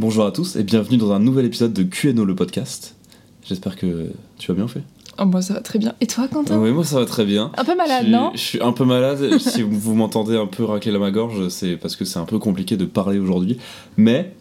[0.00, 2.96] Bonjour à tous et bienvenue dans un nouvel épisode de QNO le podcast.
[3.44, 4.06] J'espère que
[4.38, 4.80] tu vas bien fait.
[5.18, 5.94] Oh, moi ça va très bien.
[6.00, 6.58] Et toi, Quentin?
[6.58, 7.52] Oui, moi ça va très bien.
[7.58, 8.30] Un peu malade, je non?
[8.32, 9.38] Je suis un peu malade.
[9.40, 12.38] si vous, m'entendez un peu racler à ma gorge, c'est parce que c'est un peu
[12.38, 13.58] compliqué de parler aujourd'hui.
[13.98, 14.34] Mais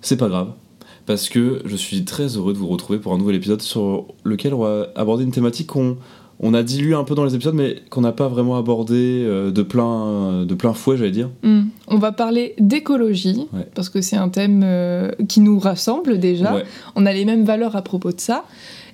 [0.00, 0.50] c'est pas grave.
[1.06, 4.54] Parce que je suis très heureux de vous retrouver pour un nouvel épisode sur lequel
[4.54, 5.98] on va aborder une thématique qu'on
[6.40, 9.50] on a dilué un peu dans les épisodes, mais qu'on n'a pas vraiment abordé euh,
[9.50, 11.30] de, plein, de plein fouet, j'allais dire.
[11.42, 11.62] Hmm.
[11.88, 13.66] On va parler d'écologie, Ouais.
[13.74, 16.54] parce que c'est un thème euh, qui nous rassemble déjà.
[16.54, 18.44] Ouais, On a les mêmes valeurs à propos de ça.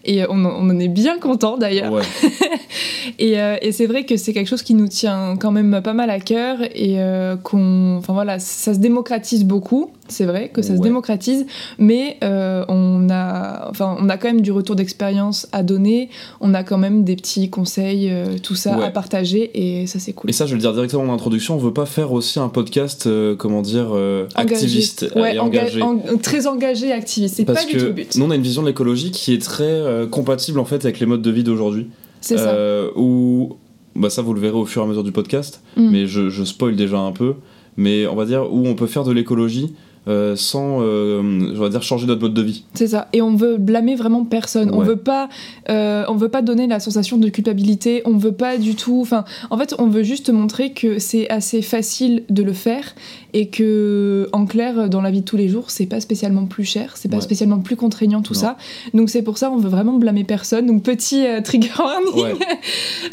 [0.05, 1.93] Et on, en- on en est bien content d'ailleurs.
[1.93, 2.03] ouais.
[3.19, 5.93] Et, euh, et c'est vrai que c'est quelque chose qui nous tient quand même pas
[5.93, 9.91] mal à cœur et euh, qu'on, enfin voilà, ça se démocratise beaucoup.
[10.13, 11.47] C'est vrai que ça se démocratise,
[11.79, 16.09] mais euh, on a, enfin on a quand même du retour d'expérience à donner.
[16.41, 18.85] On a quand même des petits conseils, euh, tout ça Ouais.
[18.85, 20.31] à partager et ça c'est cool.
[20.31, 22.49] Et ça, je vais le dire directement en introduction, on veut pas faire aussi un
[22.49, 23.93] podcast, euh, comment dire,
[24.35, 25.83] activiste ouais, et enga- engagé.
[25.83, 27.37] en- très engagé, activiste.
[27.37, 28.17] C'est pas Parce du que tout le but.
[28.17, 31.07] nous, on a une vision de l'écologie qui est très compatible en fait avec les
[31.07, 31.89] modes de vie d'aujourd'hui.
[32.21, 32.55] C'est ça.
[32.97, 33.57] Où,
[33.97, 35.89] bah ça, vous le verrez au fur et à mesure du podcast, Mm.
[35.91, 37.35] mais je, je spoil déjà un peu.
[37.77, 39.73] Mais on va dire où on peut faire de l'écologie
[40.09, 42.65] euh, sans, euh, je vais dire, changer notre mode de vie.
[42.75, 43.09] C'est ça.
[43.13, 44.71] Et on veut blâmer vraiment personne.
[44.73, 45.29] On veut pas,
[45.71, 48.03] euh, on veut pas donner la sensation de culpabilité.
[48.05, 48.99] On veut pas du tout.
[49.01, 52.95] Enfin, en fait, on veut juste montrer que c'est assez facile de le faire
[53.35, 56.65] et que, en clair, dans la vie de tous les jours, c'est pas spécialement plus
[56.65, 57.23] cher, c'est pas Ouais.
[57.23, 58.41] spécialement plus contraignant tout Non.
[58.41, 58.57] ça.
[58.93, 60.67] Donc c'est pour ça, on veut vraiment blâmer personne.
[60.67, 62.23] Donc petit euh, trigger warning.
[62.23, 62.35] Ouais.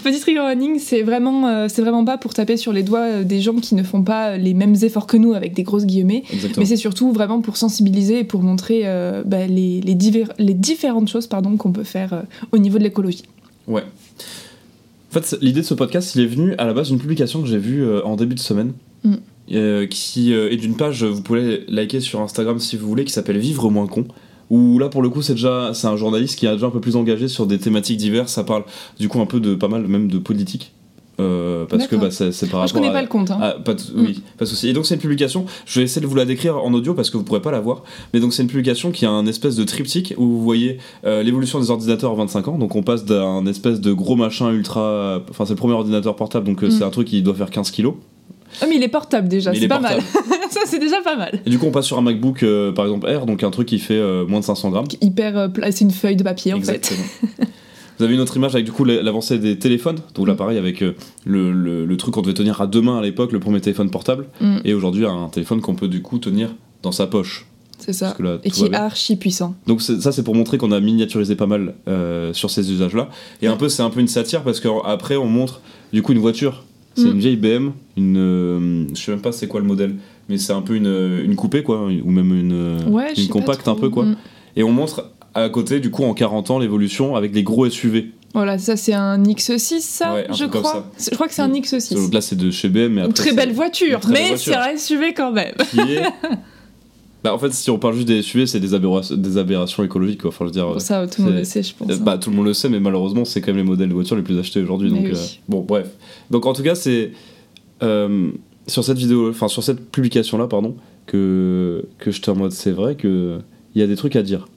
[0.03, 3.53] Petit trigger warning, c'est vraiment, c'est vraiment pas pour taper sur les doigts des gens
[3.55, 6.23] qui ne font pas les mêmes efforts que nous avec des grosses guillemets.
[6.33, 6.55] Exactement.
[6.59, 10.55] Mais c'est surtout vraiment pour sensibiliser et pour montrer euh, bah, les, les, divers- les
[10.55, 13.23] différentes choses pardon, qu'on peut faire euh, au niveau de l'écologie.
[13.67, 13.83] Ouais.
[13.83, 17.47] En fait, l'idée de ce podcast, il est venu à la base d'une publication que
[17.47, 18.73] j'ai vue euh, en début de semaine.
[19.03, 19.87] Mm.
[19.89, 23.69] qui est d'une page, vous pouvez liker sur Instagram si vous voulez, qui s'appelle Vivre
[23.69, 24.05] moins con.
[24.49, 26.81] Où là, pour le coup, c'est déjà c'est un journaliste qui est déjà un peu
[26.81, 28.33] plus engagé sur des thématiques diverses.
[28.33, 28.63] Ça parle
[28.99, 30.73] du coup un peu de pas mal même de politique.
[31.19, 33.31] Euh, parce que bah, c'est par Moi, je connais à- pas le compte.
[33.31, 33.37] hein.
[33.41, 34.69] ah, pas de, oui, pas de souci.
[34.69, 37.09] Et donc c'est une publication, je vais essayer de vous la décrire en audio parce
[37.09, 39.55] que vous pourrez pas la voir, mais donc c'est une publication qui a un espèce
[39.55, 43.05] de triptyque où vous voyez euh, l'évolution des ordinateurs en 25 ans, donc on passe
[43.05, 45.21] d'un espèce de gros machin ultra...
[45.29, 46.71] Enfin c'est le premier ordinateur portable, donc euh, Mm.
[46.71, 47.95] c'est un truc qui doit faire 15 kilos.
[48.61, 50.01] Ah, mais il est portable déjà, c'est est pas portable.
[50.01, 50.39] mal.
[50.49, 51.39] ça, c'est déjà pas mal.
[51.45, 53.67] Et du coup on passe sur un MacBook euh, par exemple Air, donc un truc
[53.67, 54.85] qui fait moins de 500 grammes.
[55.01, 56.93] Hyper c'est une feuille de papier en fait.
[57.99, 60.37] Vous avez une autre image avec du coup l'avancée des téléphones, donc là Mm.
[60.37, 60.93] pareil avec euh,
[61.25, 63.89] le, le- le truc qu'on devait tenir à deux mains à l'époque, le premier téléphone
[63.91, 67.45] portable, Mm, et aujourd'hui un téléphone qu'on peut du coup tenir dans sa poche.
[67.77, 68.15] c'est ça.
[68.19, 69.55] Là, Et qui est archi puissant.
[69.67, 73.09] Donc ça c'est pour montrer qu'on a miniaturisé pas mal euh, sur ces usages-là.
[73.41, 75.61] Et un peu c'est un peu une satire parce qu'après on montre
[75.93, 76.63] du coup une voiture.
[76.95, 77.11] C'est Mm.
[77.11, 79.95] une vieille BM, une euh, je sais même pas c'est quoi le modèle,
[80.29, 83.89] mais c'est un peu une, une coupée quoi, ou même une, Ouais, compacte un peu
[83.89, 84.05] quoi.
[84.05, 84.15] Mm.
[84.55, 85.11] Et on montre
[85.43, 88.11] à côté du coup en 40 ans l'évolution avec des gros SUV.
[88.33, 90.91] Voilà, ça c'est un X6, ça, Ouais, je crois.
[90.99, 91.95] Je crois que c'est un Donc, X6.
[91.95, 94.77] Donc Là c'est de chez BM mais après, très belle voiture, très mais c'est un
[94.77, 95.55] SUV quand même.
[95.71, 96.03] qui est
[97.23, 100.21] Bah en fait si on parle juste des SUV c'est des aberrations, des aberrations écologiques
[100.21, 100.67] quoi, faut le dire.
[100.67, 101.91] Pour ça, tout le monde le sait, je pense.
[101.91, 101.97] Hein.
[102.01, 104.15] Bah, tout le monde le sait, mais malheureusement, c'est quand même les modèles de voitures
[104.15, 104.89] les plus achetés aujourd'hui.
[104.89, 105.11] Donc, oui.
[105.13, 105.17] euh,
[105.49, 105.87] bon, bref.
[106.31, 107.11] Donc, en tout cas, c'est
[107.83, 108.31] euh,
[108.67, 110.77] sur cette vidéo, enfin, sur cette publication-là, pardon,
[111.07, 113.39] que, que j'étais en mode, c'est vrai que
[113.75, 114.47] il y a des trucs à dire.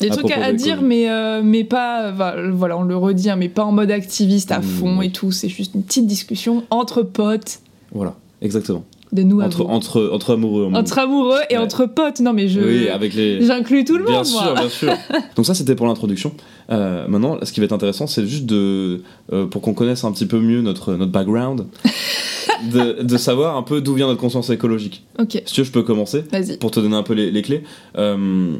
[0.00, 2.12] Des à trucs à, dire, mais, euh, mais pas.
[2.52, 5.06] Voilà, on le redit, hein, mais pas en mode activiste à Mmh, fond oui.
[5.06, 5.32] et tout.
[5.32, 7.60] C'est juste une petite discussion entre potes,
[7.92, 8.84] Voilà, exactement.
[9.12, 10.70] De nous Entre, entre, entre amoureux.
[10.72, 11.62] Entre amoureux et Ouais.
[11.62, 12.20] entre potes.
[12.20, 12.60] Non, mais je.
[12.60, 13.44] Oui, avec les.
[13.44, 14.54] J'inclus tout le bien monde, sûr, moi.
[14.54, 14.92] bien sûr.
[15.36, 16.32] Donc ça, c'était pour l'introduction.
[16.70, 19.02] Euh, maintenant, ce qui va être intéressant, c'est juste de,
[19.32, 21.66] euh, pour qu'on connaisse un petit peu mieux notre, notre background,
[22.72, 25.04] de, de savoir un peu d'où vient notre conscience écologique.
[25.18, 26.24] Ok, Si tu veux, je peux commencer.
[26.32, 26.56] vas-y.
[26.56, 27.62] pour te donner un peu les, les clés,
[27.98, 28.54] euh,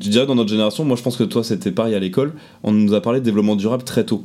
[0.00, 2.72] je dirais dans notre génération, moi je pense que toi c'était pareil à l'école, on
[2.72, 4.24] nous a parlé de développement durable très tôt.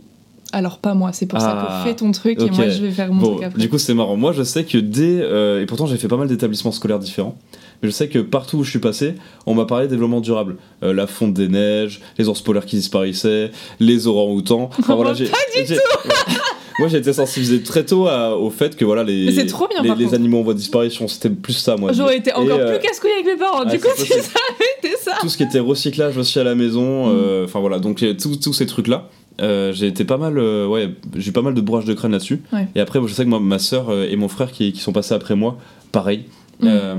[0.51, 2.91] Alors, pas moi, c'est pour ça Ah, que fais ton truc et moi je vais
[2.91, 3.59] faire mon Bon, truc après.
[3.59, 4.15] du coup c'est marrant.
[4.17, 7.37] Moi je sais que dès, euh, et pourtant j'ai fait pas mal d'établissements scolaires différents,
[7.83, 9.13] mais je sais que partout où je suis passé,
[9.45, 10.55] on m'a parlé de développement durable.
[10.83, 14.69] Euh, la fonte des neiges, les ours polaires qui disparaissaient, les orang-outans.
[14.79, 15.29] Enfin, voilà, j'ai,
[15.65, 15.77] j'ai-
[16.79, 20.13] Moi j'ai été sensibilisé très tôt à- au fait que voilà les, trop bien, les,
[20.13, 21.91] animaux en voie de disparition, c'était plus ça moi.
[21.91, 23.65] J'aurais été Et, encore euh, plus casse-couille avec mes parents.
[23.65, 25.11] du coup, si ça avait été ça.
[25.19, 28.53] tout ce qui était recyclage aussi à la maison, euh, enfin voilà, donc tous tous
[28.53, 29.09] ces trucs là.
[29.39, 32.41] J'ai été pas mal, euh, ouais, j'ai eu pas mal de bourrage de crâne là-dessus.
[32.53, 32.67] Ouais.
[32.75, 35.13] Et après, je sais que moi, ma soeur et mon frère qui, qui sont passés
[35.13, 35.57] après moi,
[35.91, 36.25] pareil.
[36.61, 36.67] Mm.
[36.67, 36.95] Euh,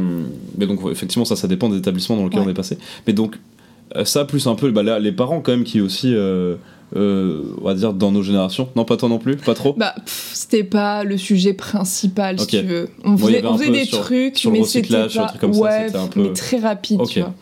[0.58, 2.46] mais donc, effectivement, ça, ça dépend des établissements dans lesquels Ouais.
[2.46, 2.78] on est passé.
[3.06, 3.38] Mais donc,
[3.96, 6.14] euh, ça, plus un peu bah, là, les parents, quand même, qui aussi.
[6.14, 6.56] euh,
[6.96, 8.68] euh, on va dire dans nos générations.
[8.74, 9.74] Non, pas toi non plus, pas trop.
[9.74, 12.88] Bah, c'était pas le sujet principal, si tu veux.
[13.04, 15.32] On faisait, on des sur- trucs, sur mais c'était pas...
[15.40, 17.32] comme ouais, c'était un peu- mais très rapide, tu vois.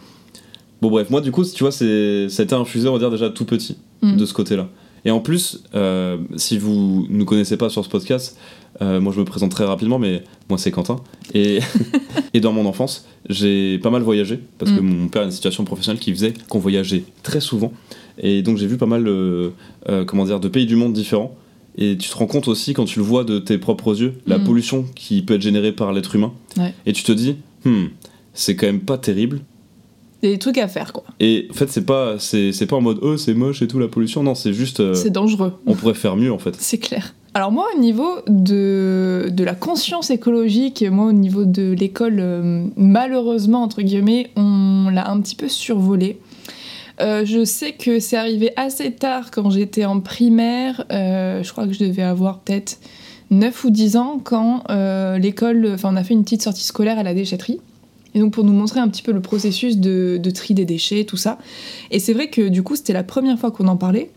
[0.83, 3.11] Bon, bref, moi, du coup, tu vois, c'est, ça a été infusé, on va dire,
[3.11, 4.17] déjà tout petit, Mm.
[4.17, 4.69] de ce côté-là.
[5.05, 8.37] Et en plus, euh, si vous ne nous connaissez pas sur ce podcast,
[8.83, 10.97] euh, moi je me présente très rapidement, mais moi c'est Quentin.
[11.35, 11.61] Et,
[12.35, 14.85] et dans mon enfance, j'ai pas mal voyagé, parce que Mm.
[15.03, 17.73] mon père a une situation professionnelle qui faisait qu'on voyageait très souvent.
[18.19, 19.51] Et donc j'ai vu pas mal euh,
[20.07, 21.37] comment dire, de pays du monde différents.
[21.81, 24.39] Et tu te rends compte aussi, quand tu le vois de tes propres yeux, la
[24.39, 24.45] Mm.
[24.45, 26.33] pollution qui peut être générée par l'être humain.
[26.57, 26.75] Ouais.
[26.87, 27.87] Et tu te dis, hmm,
[28.35, 29.41] c'est quand même pas terrible.
[30.23, 31.05] Des trucs à faire, quoi.
[31.21, 33.87] Et en fait, c'est pas, c'est, pas en mode oh c'est moche et tout la
[33.87, 34.25] pollution.
[34.25, 35.53] Non, c'est juste euh, C'est dangereux.
[35.67, 36.55] on pourrait faire mieux en fait.
[36.59, 37.15] C'est clair.
[37.35, 42.67] Alors moi, au niveau de, de la conscience écologique, moi, au niveau de l'école, euh,
[42.77, 46.19] malheureusement, entre guillemets, on l'a un petit peu survolé.
[47.01, 50.85] Euh, je sais que c'est arrivé assez tard quand j'étais en primaire.
[50.91, 52.81] je crois que je devais avoir peut-être
[53.31, 54.65] 9 ou 10 ans quand
[55.21, 57.61] l'école, enfin on a fait une petite sortie scolaire à la déchetterie.
[58.19, 61.17] Donc pour nous montrer un petit peu le processus de, de tri des déchets, tout
[61.17, 61.39] ça.
[61.91, 64.11] Et c'est vrai que du coup c'était la première fois qu'on en parlait.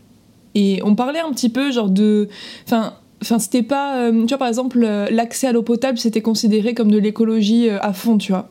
[0.54, 2.28] Et on parlait un petit peu genre de...
[2.66, 3.96] Enfin, enfin c'était pas...
[3.96, 7.70] euh, tu vois par exemple euh, l'accès à l'eau potable c'était considéré comme de l'écologie
[7.70, 8.48] euh, à fond, tu vois.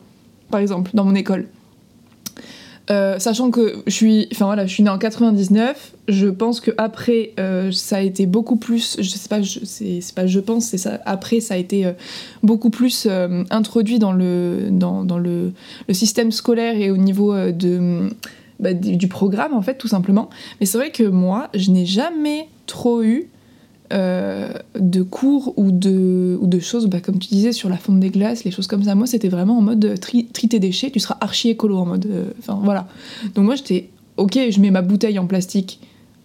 [0.49, 1.47] Par exemple dans mon école.
[2.91, 5.93] Euh, sachant que je suis, enfin voilà, je suis née en 99.
[6.09, 8.97] Je pense que après, euh, ça a été beaucoup plus.
[8.99, 10.89] Je sais pas, je, pense, c'est.
[11.05, 11.93] Après, ça a été euh,
[12.43, 13.07] beaucoup plus
[13.49, 15.53] introduit dans le
[15.91, 17.33] système scolaire et au niveau
[18.59, 20.29] bah, du programme en fait, tout simplement.
[20.59, 23.29] Mais c'est vrai que moi, je n'ai jamais trop eu
[23.91, 24.49] euh,
[24.79, 28.09] de cours ou de, ou de choses, bah, comme tu disais, sur la fonte des
[28.09, 28.95] glaces, les choses comme ça.
[28.95, 31.85] Moi, c'était vraiment en mode euh, tri, tri tes déchets, tu seras archi écolo en
[31.85, 32.05] mode.
[32.09, 32.87] euh, Enfin, voilà.
[33.35, 35.79] Donc, moi, j'étais, ok, je mets ma bouteille en plastique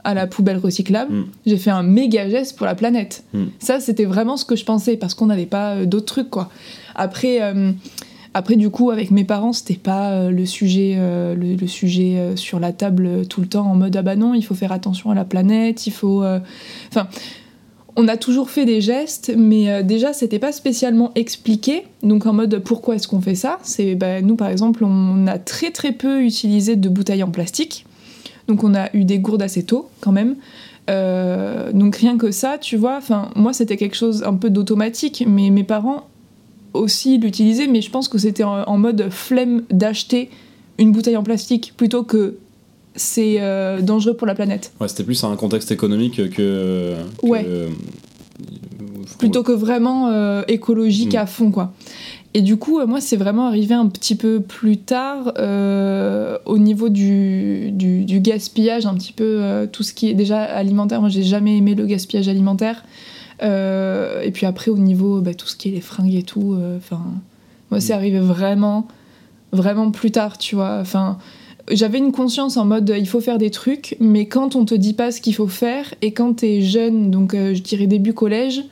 [0.05, 1.25] à la poubelle recyclable, Mm.
[1.47, 3.25] j'ai fait un méga geste pour la planète.
[3.33, 3.45] Mm.
[3.59, 6.49] Ça, c'était vraiment ce que je pensais, parce qu'on n'avait pas d'autres trucs, quoi.
[6.95, 7.43] Après.
[7.43, 7.73] euh,
[8.39, 12.37] après, du coup, avec mes parents, c'était pas le sujet, euh, le, le sujet euh,
[12.37, 14.73] sur la table euh, tout le temps en mode ah bah non, il faut faire
[14.73, 16.23] attention à la planète, il faut.
[16.91, 17.09] Enfin,
[17.97, 21.85] on a toujours fait des gestes, mais euh, déjà, c'était pas spécialement expliqué.
[22.03, 23.59] Donc, en mode pourquoi est-ce qu'on fait ça?
[23.63, 27.87] C'est bah, nous, par exemple, on a très très peu utilisé de bouteilles en plastique.
[28.49, 30.37] Donc, on a eu des gourdes assez tôt, quand même.
[30.91, 33.01] Euh, donc, rien que ça, tu vois,
[33.35, 36.07] moi, c'était quelque chose un peu d'automatique, mais mes parents
[36.75, 40.29] aussi l'utilisaient, mais je pense que c'était en mode flemme d'acheter
[40.79, 42.37] une bouteille en plastique plutôt que
[42.97, 44.73] c'est euh, dangereux pour la planète.
[44.81, 46.27] Ouais, c'était plus un contexte économique que.
[46.29, 47.45] que- Ouais.
[47.47, 47.69] euh,
[49.19, 51.19] plutôt que vraiment euh, écologique Mm.
[51.19, 51.73] à fond quoi.
[52.35, 55.33] Et du coup, moi, c'est vraiment arrivé un petit peu plus tard
[56.45, 61.01] au niveau du, du, du gaspillage, un petit peu tout ce qui est déjà alimentaire.
[61.01, 62.85] Moi, j'ai jamais aimé le gaspillage alimentaire.
[63.43, 67.01] Et puis après, au niveau bah, tout ce qui est les fringues et tout, enfin,
[67.71, 67.97] moi, c'est Mm.
[67.97, 68.87] arrivé vraiment,
[69.53, 70.77] vraiment plus tard, tu vois.
[70.81, 71.17] Enfin,
[71.71, 74.95] j'avais une conscience en mode il faut faire des trucs, mais quand on te dit
[74.95, 78.63] pas ce qu'il faut faire et quand t'es jeune, donc euh, je dirais début collège,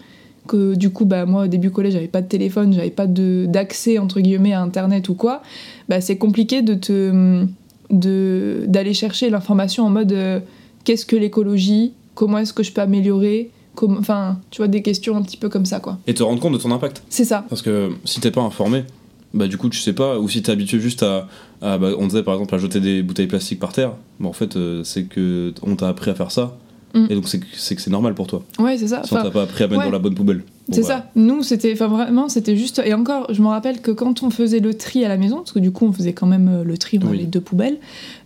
[0.47, 3.99] que du coup bah moi au début collège j'avais pas de téléphone, j'avais pas d'accès
[3.99, 5.43] entre guillemets à internet ou quoi,
[5.89, 7.45] bah c'est compliqué de te
[7.91, 10.41] de d'aller chercher l'information en mode euh,
[10.85, 13.51] qu'est-ce que l'écologie, comment est-ce que je peux améliorer,
[13.83, 15.99] enfin tu vois des questions un petit peu comme ça quoi.
[16.07, 17.03] Et te rendre compte de ton impact.
[17.09, 17.45] C'est ça.
[17.49, 18.85] Parce que si t'es pas informé,
[19.33, 21.29] bah du coup tu sais pas, ou si t'es habitué juste à,
[21.65, 24.33] à, bah, on disait par exemple à jeter des bouteilles plastiques par terre, bon en
[24.33, 26.57] fait euh, c'est que on t'a appris à faire ça,
[26.97, 27.07] Mm.
[27.11, 28.45] et donc c'est que c'est normal pour toi.
[28.61, 29.03] Ouais, c'est ça.
[29.03, 29.87] Si on Enfin, t'a pas appris à mettre ouais.
[29.87, 30.45] dans la bonne poubelle.
[30.73, 31.11] C'est bah, ça.
[31.15, 32.81] Nous, c'était, enfin vraiment, c'était juste.
[32.85, 35.53] Et encore, je me rappelle que quand on faisait le tri à la maison, parce
[35.53, 37.19] que du coup, on faisait quand même euh, le tri, on Oui.
[37.19, 37.77] avait deux poubelles,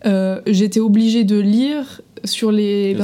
[0.06, 2.94] euh, j'étais obligée de lire sur les.
[2.94, 3.00] Les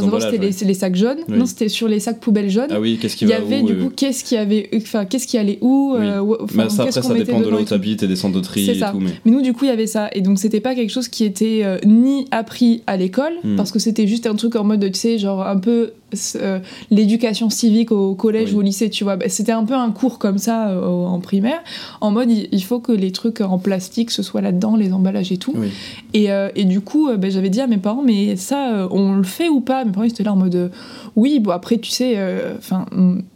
[0.53, 1.19] c'était les, sacs jaunes.
[1.29, 1.37] Oui.
[1.39, 2.69] Non, c'était sur les sacs poubelles jaunes.
[2.71, 4.69] Ah oui, qu'est-ce qui Il y va avait où, du euh, coup qu'est-ce qui avait,
[4.77, 6.05] enfin qu'est-ce qui allait où, Oui.
[6.07, 8.67] euh, bah, ça après ça dépend de là où t'habites et des centres de tri
[8.67, 8.91] C'est et ça.
[8.91, 9.11] tout, mais.
[9.25, 10.09] Mais nous, du coup, il y avait ça.
[10.13, 13.57] Et donc, c'était pas quelque chose qui était ni appris à l'école, Mm.
[13.57, 15.93] parce que c'était juste un truc en mode, tu sais, genre un peu
[16.37, 16.59] euh,
[16.91, 18.57] l'éducation civique au collège Oui.
[18.57, 19.17] ou au lycée, tu vois.
[19.17, 21.61] Bah, c'était un peu un cours comme ça euh, en primaire,
[22.01, 25.37] en mode, il faut que les trucs en plastique, ce soit là-dedans, les emballages et
[25.39, 25.53] tout.
[25.57, 25.69] Oui.
[26.13, 29.23] Et, euh, et du coup, bah, j'avais dit à mes parents, mais ça, on le
[29.23, 29.85] fait ou pas?
[29.85, 30.71] Mes parents, ils étaient là en mode,
[31.17, 32.17] oui, bon, après, tu sais,
[32.59, 32.87] enfin.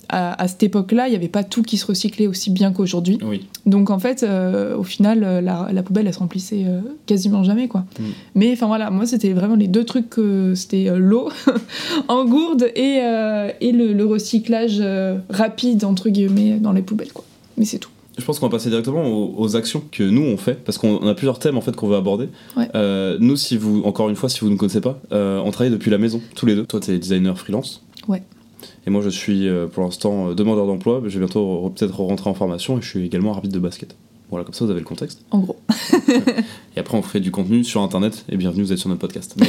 [0.08, 3.18] À, à cette époque-là, il n'y avait pas tout qui se recyclait aussi bien qu'aujourd'hui.
[3.22, 3.46] Oui.
[3.66, 7.44] Donc en fait, euh, au final, euh, la, la poubelle, elle se remplissait euh, quasiment
[7.44, 7.84] jamais, quoi.
[7.98, 8.04] Mm.
[8.34, 11.28] Mais enfin voilà, moi, c'était vraiment les deux trucs, que c'était l'eau
[12.08, 13.00] en gourde et,
[13.60, 14.82] et le, le recyclage
[15.28, 17.24] rapide, entre guillemets, dans les poubelles, quoi.
[17.56, 17.90] Mais c'est tout.
[18.16, 21.06] je pense qu'on va passer directement aux, aux actions que nous on fait parce qu'on
[21.08, 22.28] a plusieurs thèmes en fait qu'on veut aborder.
[22.56, 22.68] Ouais.
[22.74, 25.72] Euh, nous, si vous, encore une fois, si vous ne connaissez pas, euh, on travaille
[25.72, 26.64] depuis la maison tous les deux.
[26.66, 27.82] Toi, t'es designer freelance.
[28.06, 28.22] Ouais.
[28.86, 31.00] Et moi, je suis euh, pour l'instant euh, demandeur d'emploi.
[31.02, 33.58] mais Je vais bientôt re- peut-être rentrer en formation et je suis également arbitre de
[33.60, 33.94] basket.
[34.30, 35.22] Voilà, comme ça vous avez le contexte.
[35.30, 35.56] En gros.
[36.76, 39.34] Et après, on fait du contenu sur internet et bienvenue, vous êtes sur notre podcast.
[39.40, 39.48] Mais,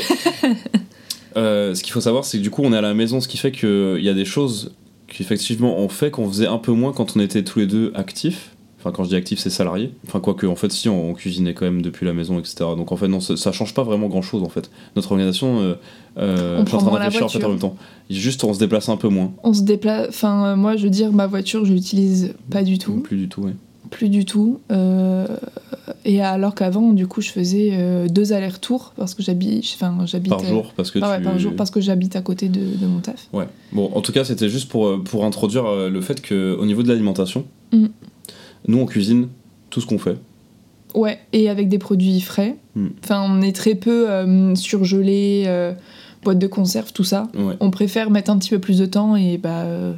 [1.38, 3.28] euh, ce qu'il faut savoir, c'est que du coup, on est à la maison, ce
[3.28, 4.72] qui fait qu'il y a des choses
[5.08, 8.52] qu'effectivement on fait qu'on faisait un peu moins quand on était tous les deux actifs.
[8.80, 9.92] Enfin, quand je dis actif, c'est salarié.
[10.08, 12.56] Enfin, quoique, en fait, si, on, on cuisinait quand même depuis la maison, etc.
[12.78, 14.72] Donc, en fait, non, ça, ça change pas vraiment grand chose, en fait.
[14.96, 15.74] Notre organisation, euh,
[16.18, 17.76] euh, On je suis en train de réfléchir, en fait, en même temps.
[18.10, 19.34] Juste, on se déplace un peu moins.
[19.44, 20.08] On se déplace.
[20.10, 23.02] Enfin, euh, moi, je veux dire, ma voiture, je l'utilise pas du tout.
[23.02, 23.56] Plus du tout, ouais.
[23.90, 24.62] Plus du tout.
[26.06, 29.66] Et alors qu'avant, du coup, je faisais deux allers-retours parce que j'habite.
[29.74, 30.30] Enfin, j'habite.
[30.30, 31.24] Par jour, parce que ah ouais, tu...
[31.24, 33.28] par jour parce que j'habite à côté de, de mon taf.
[33.34, 33.48] Ouais.
[33.74, 37.46] Bon, en tout cas, c'était juste pour, pour introduire le fait qu'au niveau de l'alimentation,
[37.72, 37.86] Mm.
[38.68, 39.28] Nous, on cuisine
[39.70, 40.18] tout ce qu'on fait.
[40.96, 42.56] Ouais, et avec des produits frais.
[42.76, 42.88] Mm.
[43.04, 45.74] Enfin, on est très peu euh, surgelé, euh,
[46.24, 47.28] boîte de conserve, tout ça.
[47.38, 47.56] Ouais.
[47.60, 49.62] On préfère mettre un petit peu plus de temps et bah.
[49.64, 49.94] euh,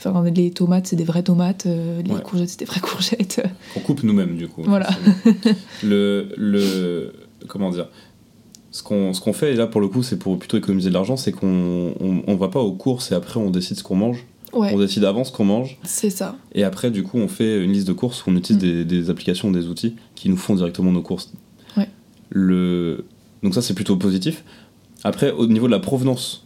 [0.00, 2.22] Enfin, les tomates, c'est des vraies tomates, euh, les Ouais.
[2.22, 3.42] courgettes, c'est des vraies courgettes.
[3.74, 4.62] Qu'on coupe nous-mêmes, du coup.
[4.64, 4.88] Voilà.
[5.82, 7.12] le, le.
[7.48, 7.88] Comment dire
[8.70, 10.94] ce qu'on, ce qu'on fait, et là pour le coup, c'est pour plutôt économiser de
[10.94, 13.96] l'argent, c'est qu'on on, on va pas aux courses et après on décide ce qu'on
[13.96, 14.24] mange.
[14.52, 16.36] Ouais, On décide avant ce qu'on mange c'est ça.
[16.54, 18.66] et après, du coup, on fait une liste de courses où on utilise Mm.
[18.66, 21.32] des, des applications, des outils qui nous font directement nos courses.
[21.76, 21.88] Ouais.
[22.30, 23.04] Le...
[23.42, 24.44] Donc, ça, c'est plutôt positif.
[25.04, 26.44] Après, au niveau de la provenance,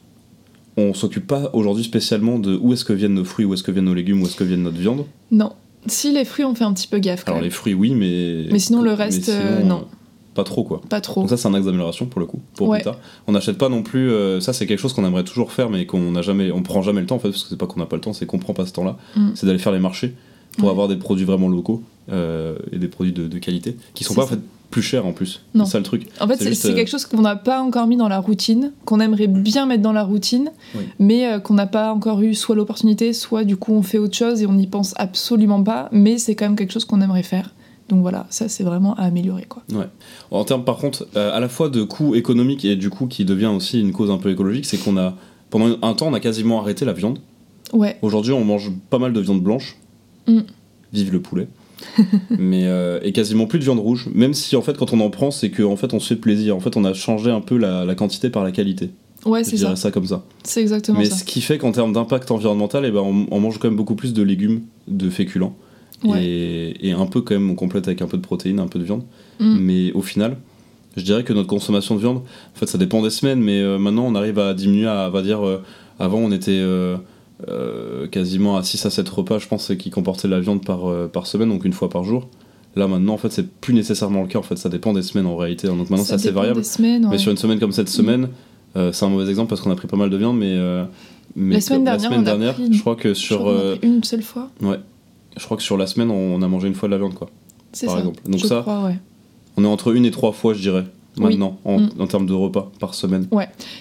[0.76, 3.70] on s'occupe pas aujourd'hui spécialement de où est-ce que viennent nos fruits, où est-ce que
[3.72, 5.04] viennent nos légumes, où est-ce que viennent notre viande.
[5.30, 5.52] Non.
[5.86, 7.44] Si les fruits, on fait un petit peu gaffe quand Alors, même.
[7.44, 8.46] les fruits, oui, mais.
[8.52, 9.86] Mais sinon, le reste, euh, non.
[10.34, 10.80] Pas trop, quoi.
[10.88, 11.20] Pas trop.
[11.20, 12.78] Donc ça c'est un axe d'amélioration pour le coup, pour Ouais.
[12.78, 12.96] plus tard.
[13.26, 15.84] On n'achète pas non plus, euh, ça c'est quelque chose qu'on aimerait toujours faire mais
[15.86, 17.80] qu'on n'a jamais, on prend jamais le temps en fait parce que c'est pas qu'on
[17.80, 18.96] n'a pas le temps, c'est qu'on prend pas ce temps-là.
[19.16, 19.28] Mm.
[19.34, 20.14] C'est d'aller faire les marchés
[20.58, 24.14] pour avoir des produits vraiment locaux euh, et des produits de, de qualité qui sont
[24.14, 24.38] pas en fait
[24.70, 25.42] plus chers en plus.
[25.54, 25.66] Non.
[25.66, 26.06] C'est ça le truc.
[26.18, 29.00] En fait, C'est euh, quelque chose qu'on n'a pas encore mis dans la routine, qu'on
[29.00, 30.84] aimerait bien mettre dans la routine, Oui.
[30.98, 34.40] mais qu'on n'a pas encore eu soit l'opportunité, soit du coup on fait autre chose
[34.40, 37.52] et on n'y pense absolument pas, mais c'est quand même quelque chose qu'on aimerait faire.
[37.88, 39.62] Donc voilà, ça c'est vraiment à améliorer quoi.
[40.30, 43.24] En termes par contre, euh, à la fois de coût économique et du coup qui
[43.24, 45.14] devient aussi une cause un peu écologique, c'est qu'on a
[45.50, 47.18] pendant un temps on a quasiment arrêté la viande.
[47.72, 49.76] Ouais, Aujourd'hui, on mange pas mal de viande blanche.
[50.26, 50.40] Mm.
[50.92, 51.48] Vive le poulet.
[52.38, 54.08] Mais euh, et quasiment plus de viande rouge.
[54.14, 56.54] Même si en fait, quand on en prend, c'est qu'en fait, on se fait plaisir.
[56.56, 58.90] En fait, on a changé un peu la, la quantité par la qualité.
[59.24, 59.74] ouais c'est ça.
[59.74, 60.22] ça comme ça.
[60.44, 61.16] C'est exactement Mais ça.
[61.16, 63.94] ce qui fait qu'en termes d'impact environnemental, eh ben, on, on mange quand même beaucoup
[63.94, 65.54] plus de légumes, de féculents.
[66.04, 66.24] Ouais.
[66.24, 68.78] Et, et un peu quand même, on complète avec un peu de protéines, un peu
[68.78, 69.02] de viande.
[69.40, 69.56] Mm.
[69.60, 70.36] Mais au final,
[70.96, 73.78] je dirais que notre consommation de viande, en fait, ça dépend des semaines, mais euh,
[73.78, 75.62] maintenant, on arrive à diminuer à, va dire, euh,
[75.98, 76.50] avant, on était
[77.48, 80.80] euh, quasiment à 6 à 7 repas, je pense, qui comportaient de la viande par,
[81.10, 82.28] par semaine, donc une fois par jour.
[82.74, 85.26] Là, maintenant, en fait, c'est plus nécessairement le cas, en fait, ça dépend des semaines
[85.26, 85.66] en réalité.
[85.66, 86.58] Donc maintenant, c'est Ça assez variable.
[86.60, 87.10] des semaines, ouais.
[87.12, 88.28] Mais sur une semaine comme cette semaine,
[88.76, 90.56] euh, c'est un mauvais exemple parce qu'on a pris pas mal de viande, mais.
[91.36, 91.84] mais La semaine
[92.24, 93.52] dernière, une- je crois que sur.
[93.82, 94.50] une seule fois,
[95.36, 97.28] je crois que sur la semaine, on a mangé une fois de la viande, quoi.
[97.72, 98.00] c'est par ça.
[98.00, 98.20] exemple.
[98.26, 98.96] Donc je ça, crois, ouais.
[99.56, 100.84] On est entre une et trois fois, je dirais,
[101.18, 101.24] Oui.
[101.24, 101.90] maintenant, en, Mm.
[101.98, 103.26] en termes de repas par semaine.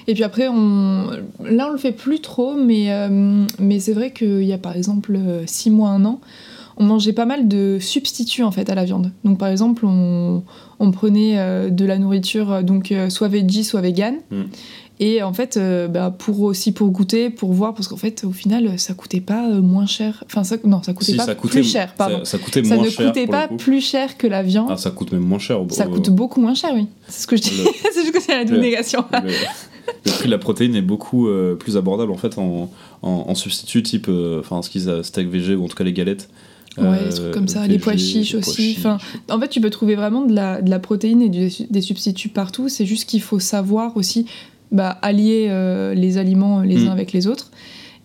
[0.08, 1.08] Et puis après, on...
[1.44, 4.76] là, on le fait plus trop, mais, euh, mais c'est vrai qu'il y a par
[4.76, 6.20] exemple 6 mois, un an,
[6.78, 9.12] on mangeait pas mal de substituts en fait à la viande.
[9.24, 10.44] Donc par exemple, on,
[10.80, 14.16] on prenait euh, de la nourriture euh, donc euh, soit veggie, soit vegan.
[14.32, 14.42] Mm.
[15.04, 18.32] Et en fait, euh, bah, pour aussi pour goûter, pour voir, parce qu'en fait, au
[18.32, 20.24] final, ça coûtait pas euh, moins cher.
[20.28, 22.20] Enfin, ça, non, ça coûtait Si, pas ça coûtait, plus cher, pardon.
[22.20, 23.08] Ça, ça coûtait Ça moins ne cher.
[23.08, 24.68] coûtait pas plus cher que la viande.
[24.70, 25.60] Ah, ça coûte même moins cher.
[25.60, 26.86] au- ça au- coûte beaucoup moins cher, oui.
[27.08, 27.50] C'est ce que je dis.
[27.58, 29.04] Le- c'est juste que c'est la le- négation.
[29.12, 29.30] le,
[30.06, 32.70] le prix de la protéine est beaucoup euh, plus abordable en fait en,
[33.02, 35.84] en, en substitut type euh, enfin ce qu'ils a steak végé ou en tout cas
[35.84, 36.30] les galettes
[36.78, 38.78] Ouais, Euh, des trucs comme ça, les pois chiches les pois aussi, chiches.
[38.78, 38.98] enfin,
[39.30, 42.30] En fait, tu peux trouver vraiment de la, de la protéine et du- des substituts
[42.30, 42.70] partout.
[42.70, 44.26] C'est juste qu'il faut savoir aussi
[44.72, 46.88] bah, allier euh, les aliments les Mm.
[46.88, 47.52] uns avec les autres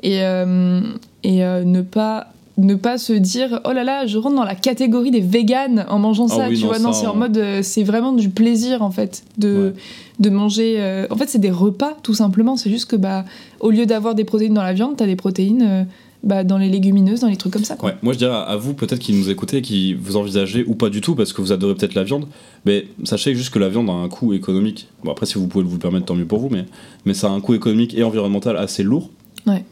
[0.02, 0.80] et, euh,
[1.22, 4.54] et euh, ne pas ne pas se dire oh là là je rentre dans la
[4.54, 7.38] catégorie des véganes en mangeant Ah ça oui, tu non, vois non c'est en mode
[7.62, 9.72] c'est vraiment du plaisir en fait de, Ouais.
[10.20, 13.24] de manger en fait c'est des repas tout simplement c'est juste que bah
[13.60, 15.86] au lieu d'avoir des protéines dans la viande t'as des protéines
[16.26, 17.90] bah, dans les légumineuses dans les trucs comme ça quoi.
[17.90, 20.90] Ouais, moi je dirais à vous peut-être qui nous écoutez, qui vous envisagez ou pas
[20.90, 22.26] du tout parce que vous adorez peut-être la viande,
[22.64, 24.88] mais sachez juste que la viande a un coût économique.
[25.04, 26.66] Bon après si vous pouvez vous le permettre tant mieux pour vous, mais,
[27.06, 29.10] mais ça a un coût économique et environnemental assez lourd.
[29.46, 29.64] Ouais.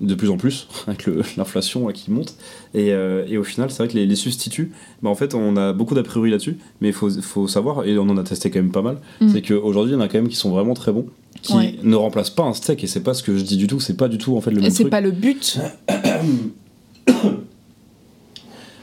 [0.00, 2.34] De plus en plus avec l'inflation qui monte
[2.72, 5.56] et, euh, et au final c'est vrai que les, les substituts, bah, en fait on
[5.56, 8.50] a beaucoup d'a priori là-dessus, mais il faut, faut savoir et on en a testé
[8.50, 9.28] quand même pas mal, Mm.
[9.28, 11.06] c'est qu'aujourd'hui il y en a quand même qui sont vraiment très bons,
[11.42, 11.74] qui Ouais.
[11.82, 13.96] ne remplacent pas un steak et c'est pas ce que je dis du tout, c'est
[13.96, 15.58] pas du tout en fait le même c'est pas le but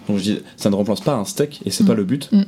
[0.07, 1.87] Donc je dis, ça ne remplace pas un steak et c'est Mm.
[1.87, 2.29] pas le but.
[2.31, 2.41] Mm.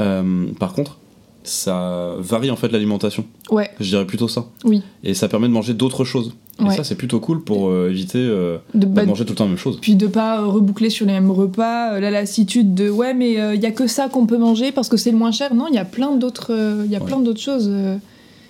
[0.00, 0.98] Euh, par contre,
[1.44, 3.24] ça varie en fait l'alimentation.
[3.50, 4.46] Ouais, Je dirais plutôt ça.
[4.64, 4.82] oui.
[5.04, 6.34] Et ça permet de manger d'autres choses.
[6.60, 6.76] Et Ouais.
[6.76, 9.44] ça, c'est plutôt cool pour euh, éviter euh, De, bah, de manger tout le temps
[9.44, 9.78] la même chose.
[9.80, 13.60] Puis de pas euh, reboucler sur les mêmes repas, la lassitude de ouais mais il
[13.62, 15.54] y a que ça qu'on peut manger parce que c'est le moins cher.
[15.54, 16.50] Non, il y a plein d'autres
[16.84, 17.06] il y a Ouais.
[17.06, 17.70] plein d'autres choses.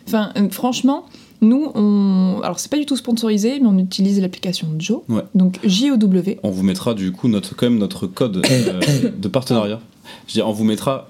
[0.08, 1.04] Enfin euh, franchement,
[1.40, 5.00] nous on alors c'est pas du tout sponsorisé mais on utilise l'application Joe.
[5.08, 5.22] Ouais.
[5.34, 6.40] Donc J O W.
[6.42, 9.80] On vous mettra du coup notre, quand même notre code euh, de partenariat.
[10.26, 11.08] Je dis, on vous mettra,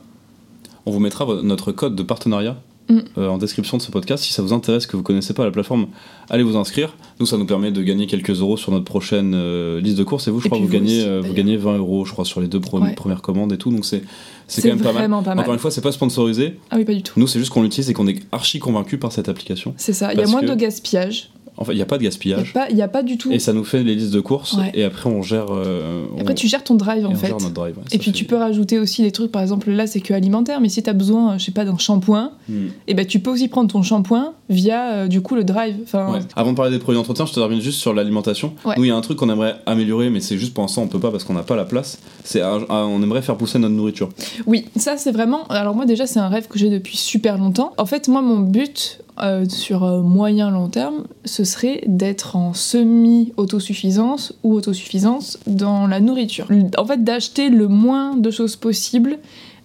[0.87, 2.57] on vous mettra notre code de partenariat
[2.88, 2.99] Mm.
[3.18, 4.25] euh, en description de ce podcast.
[4.25, 5.88] Si ça vous intéresse, que vous connaissez pas la plateforme,
[6.30, 6.95] allez vous inscrire.
[7.21, 10.26] Nous, ça nous permet de gagner quelques euros sur notre prochaine euh, liste de courses.
[10.28, 12.12] Et vous, je Et crois, vous vous gagnez, aussi, euh, vous gagnez 20 euros, je
[12.12, 12.95] crois, sur les deux pre- Ouais.
[12.95, 13.71] premières commandes et tout.
[13.71, 14.02] Donc c'est,
[14.47, 14.95] c'est quand même pas mal.
[15.02, 15.42] vraiment pas mal.
[15.42, 16.57] Encore une fois, c'est pas sponsorisé.
[16.71, 17.12] Ah oui, pas du tout.
[17.18, 19.75] Nous, c'est juste qu'on l'utilise et qu'on est archi convaincu par cette application.
[19.76, 21.30] C'est ça, il y a moins que- de gaspillage.
[21.61, 22.53] Enfin, il n'y a pas de Il a gaspillage.
[22.53, 23.31] pas, y a pas du tout.
[23.33, 24.55] Et ça nous fait les listes de courses.
[24.55, 24.71] Ouais.
[24.75, 25.47] Et après, on gère.
[25.50, 27.29] euh, Après tu gères ton drive en fait.
[27.53, 27.77] drive.
[27.79, 30.15] ouais, Et puis fait- tu peux rajouter aussi des trucs, par exemple là c'est que
[30.15, 32.69] alimentaire, mais si tu as besoin, je sais pas, d'un shampoing, Hmm.
[32.87, 35.76] et ben tu peux aussi prendre ton shampoing via euh, du coup le drive.
[35.83, 36.21] Enfin, Ouais.
[36.37, 38.55] Avant de parler des produits d'entretien, je te termine juste sur l'alimentation.
[38.64, 38.75] Ouais.
[38.76, 40.88] Nous, il y a un truc qu'on aimerait améliorer, mais c'est juste pour l'instant, on
[40.88, 41.99] peut pas parce qu'on n'a pas la place.
[42.25, 44.09] C'est on aimerait faire pousser notre nourriture.
[44.47, 45.47] Oui, ça c'est vraiment.
[45.49, 47.73] Alors moi déjà c'est un rêve que j'ai depuis super longtemps.
[47.78, 52.55] En fait moi mon but euh, sur euh, moyen long terme, ce serait d'être en
[52.55, 56.47] semi autosuffisance ou autosuffisance dans la nourriture.
[56.76, 59.19] En fait d'acheter le moins de choses possible.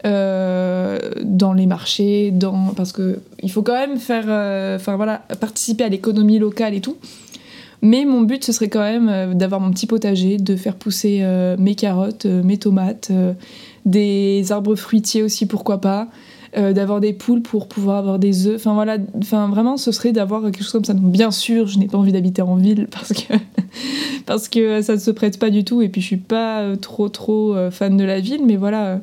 [0.05, 2.33] Euh, dans les marchés,
[2.75, 6.97] parce que il faut quand même faire, euh, voilà, participer à l'économie locale et tout.
[7.81, 11.25] Mais mon but, ce serait quand même euh, d'avoir mon petit potager, de faire pousser
[11.57, 13.13] mes carottes, mes tomates,
[13.85, 16.09] des arbres fruitiers aussi, pourquoi pas,
[16.53, 18.57] d'avoir des poules pour pouvoir avoir des œufs.
[18.57, 20.93] Enfin voilà, enfin vraiment, ce serait d'avoir quelque chose comme ça.
[20.93, 23.33] Donc bien sûr, je n'ai pas envie d'habiter en ville parce que
[24.25, 25.81] parce que ça ne se prête pas du tout.
[25.81, 28.99] Et puis je suis pas trop trop fan de la ville, mais voilà,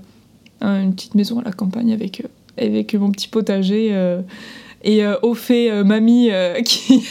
[0.61, 2.29] une petite maison à la campagne avec euh,
[2.62, 3.88] avec mon petit potager.
[3.93, 4.23] euh,
[4.83, 6.31] et euh, au fait, mamie
[6.64, 7.05] qui.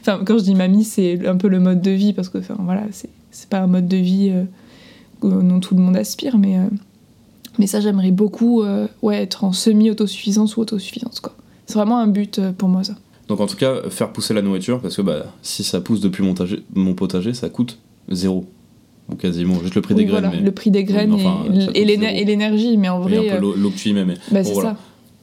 [0.00, 2.82] enfin, quand je dis mamie, c'est un peu le mode de vie, parce que, voilà,
[2.92, 4.32] c'est pas un mode de vie
[5.22, 6.58] dont tout le monde aspire, mais,
[7.58, 8.62] mais ça, j'aimerais beaucoup
[9.00, 11.34] ouais, être en semi-autosuffisance ou autosuffisance, quoi.
[11.64, 12.96] C'est vraiment un but pour moi, ça.
[13.28, 16.22] Donc, en tout cas, faire pousser la nourriture, parce que bah, si ça pousse depuis
[16.74, 17.78] mon potager, ça coûte
[18.10, 18.46] zéro.
[19.18, 20.30] Quasiment, juste le prix Oui, des graines.
[20.32, 21.44] mais- le prix des graines enfin,
[21.74, 21.84] et-
[22.24, 24.04] l'énergie, mais en et vrai, un peu euh, l'eau que tu y mets.
[24.04, 24.76] Mais bah, bon, c'est voilà.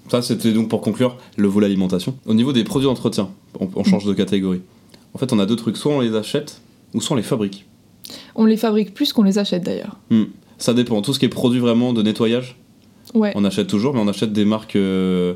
[0.10, 0.22] ça.
[0.22, 2.16] Ça, c'était donc pour conclure le volet alimentation.
[2.26, 4.62] Au niveau des produits d'entretien, on, on change de catégorie.
[5.14, 5.76] En fait, on a deux trucs.
[5.78, 6.62] Soit on les achète,
[6.94, 7.66] ou soit on les fabrique.
[8.36, 9.98] On les fabrique plus qu'on les achète d'ailleurs.
[10.10, 10.24] Hmm.
[10.58, 11.02] Ça dépend.
[11.02, 12.58] Tout ce qui est produit vraiment de nettoyage,
[13.14, 13.32] Ouais.
[13.36, 14.76] on achète toujours, mais on achète des marques.
[14.78, 15.34] euh,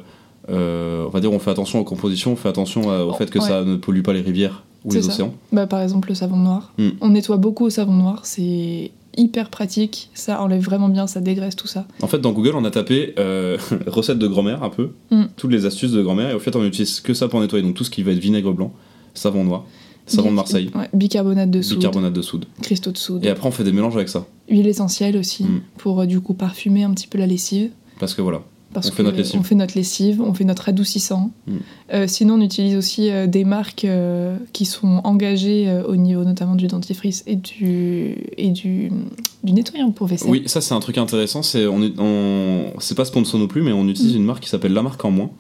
[0.50, 3.30] euh, on va dire, on fait attention aux compositions, on fait attention au Oh, fait
[3.30, 3.46] que ouais.
[3.48, 5.10] ça ne pollue pas les rivières ou les ça.
[5.10, 5.34] océans.
[5.52, 6.74] Bah, par exemple, le savon noir.
[6.78, 6.89] Mm.
[7.02, 11.56] On nettoie beaucoup au savon noir, c'est hyper pratique, ça enlève vraiment bien, ça dégraisse
[11.58, 11.86] tout ça.
[12.02, 15.24] En fait, dans Google, on a tapé euh, recettes de grand-mère un peu, Mm.
[15.36, 17.63] toutes les astuces de grand-mère, et au fait, on utilise que ça pour nettoyer.
[17.65, 18.72] Donc tout ce qui va être vinaigre blanc,
[19.13, 19.65] savon noir,
[20.06, 22.46] savon de Marseille, ouais, bicarbonate de soude, bicarbonate de soude.
[22.62, 24.26] cristaux de soude, Et après, on fait des mélanges avec ça.
[24.50, 25.62] huile essentielle aussi, Mm.
[25.78, 27.72] pour euh, du coup parfumer un petit peu la lessive.
[28.00, 28.41] Parce que voilà.
[28.74, 29.40] Parce On fait notre lessive.
[29.40, 31.32] On fait notre lessive, on fait notre adoucissant.
[31.48, 31.52] Mm.
[31.94, 36.56] Euh, sinon, on utilise aussi euh, des marques euh, qui sont engagées au niveau notamment
[36.56, 38.92] du dentifrice et du, et du,
[39.44, 40.30] du nettoyant pour vaisselle.
[40.30, 41.44] Oui, ça c'est un truc intéressant.
[41.44, 44.18] C'est on, on- c'est pas sponsor non plus, mais on utilise Mm.
[44.18, 45.32] une marque qui s'appelle La Marque en moins.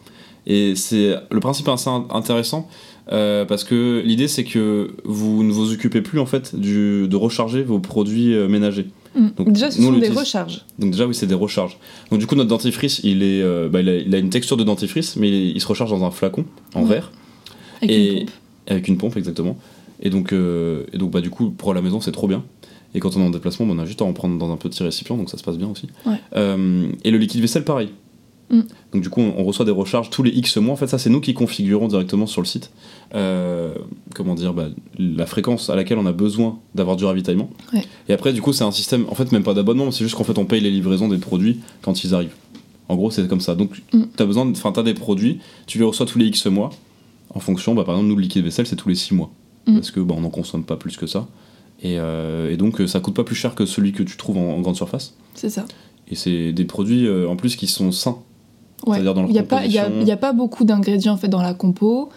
[0.47, 2.67] Et c'est le principe est assez in- intéressant
[3.07, 7.61] parce que l'idée c'est que vous ne vous occupez plus en fait du, de recharger
[7.63, 8.87] vos produits ménagers.
[9.15, 9.27] Mm.
[9.37, 10.65] Donc, Déjà, ce sont des recharges.
[10.79, 11.77] Donc déjà oui c'est des recharges.
[12.11, 14.55] Donc du coup notre dentifrice il est euh, bah, il, a, il a une texture
[14.57, 16.45] de dentifrice mais il, il se recharge dans un flacon
[16.75, 16.87] en Ouais.
[16.89, 17.11] verre
[17.81, 18.29] Avec Et- une pompe.
[18.67, 19.57] avec une pompe exactement.
[20.01, 22.43] Et donc euh, et donc bah du coup pour la maison c'est trop bien.
[22.93, 24.57] Et quand on est en déplacement, bah, on a juste à en prendre dans un
[24.57, 25.87] petit récipient, donc ça se passe bien aussi.
[26.05, 26.15] Ouais.
[26.35, 27.89] Euh, et le liquide vaisselle, pareil.
[28.51, 28.61] Mm.
[28.93, 30.73] Donc du coup, on, on reçoit des recharges tous les X mois.
[30.73, 32.69] En fait, ça, c'est nous qui configurons directement sur le site.
[33.15, 33.73] euh,
[34.13, 34.67] comment dire bah,
[34.99, 37.49] La fréquence à laquelle on a besoin d'avoir du ravitaillement.
[37.73, 37.83] Ouais.
[38.09, 40.23] Et après, du coup, c'est un système, en fait, même pas d'abonnement, c'est juste qu'en
[40.23, 42.35] fait, on paye les livraisons des produits quand ils arrivent.
[42.89, 43.55] En gros, c'est comme ça.
[43.55, 44.03] Donc, Mm.
[44.17, 46.71] tu as besoin, enfin, des produits, tu les reçois tous les X mois.
[47.33, 49.31] En fonction, bah, par exemple, nous, le liquide vaisselle, c'est tous les 6 mois.
[49.67, 49.75] Mm.
[49.75, 51.27] Parce que bah, on n'en consomme pas plus que ça.
[51.83, 54.37] Et, euh, et donc, euh, ça coûte pas plus cher que celui que tu trouves
[54.37, 55.15] en, en grande surface.
[55.35, 55.65] C'est ça.
[56.09, 58.17] Et c'est des produits, euh, en plus, qui sont sains.
[58.85, 58.95] Ouais.
[58.95, 62.09] C'est-à-dire dans Il n'y a, a- a pas beaucoup d'ingrédients en fait dans la compo.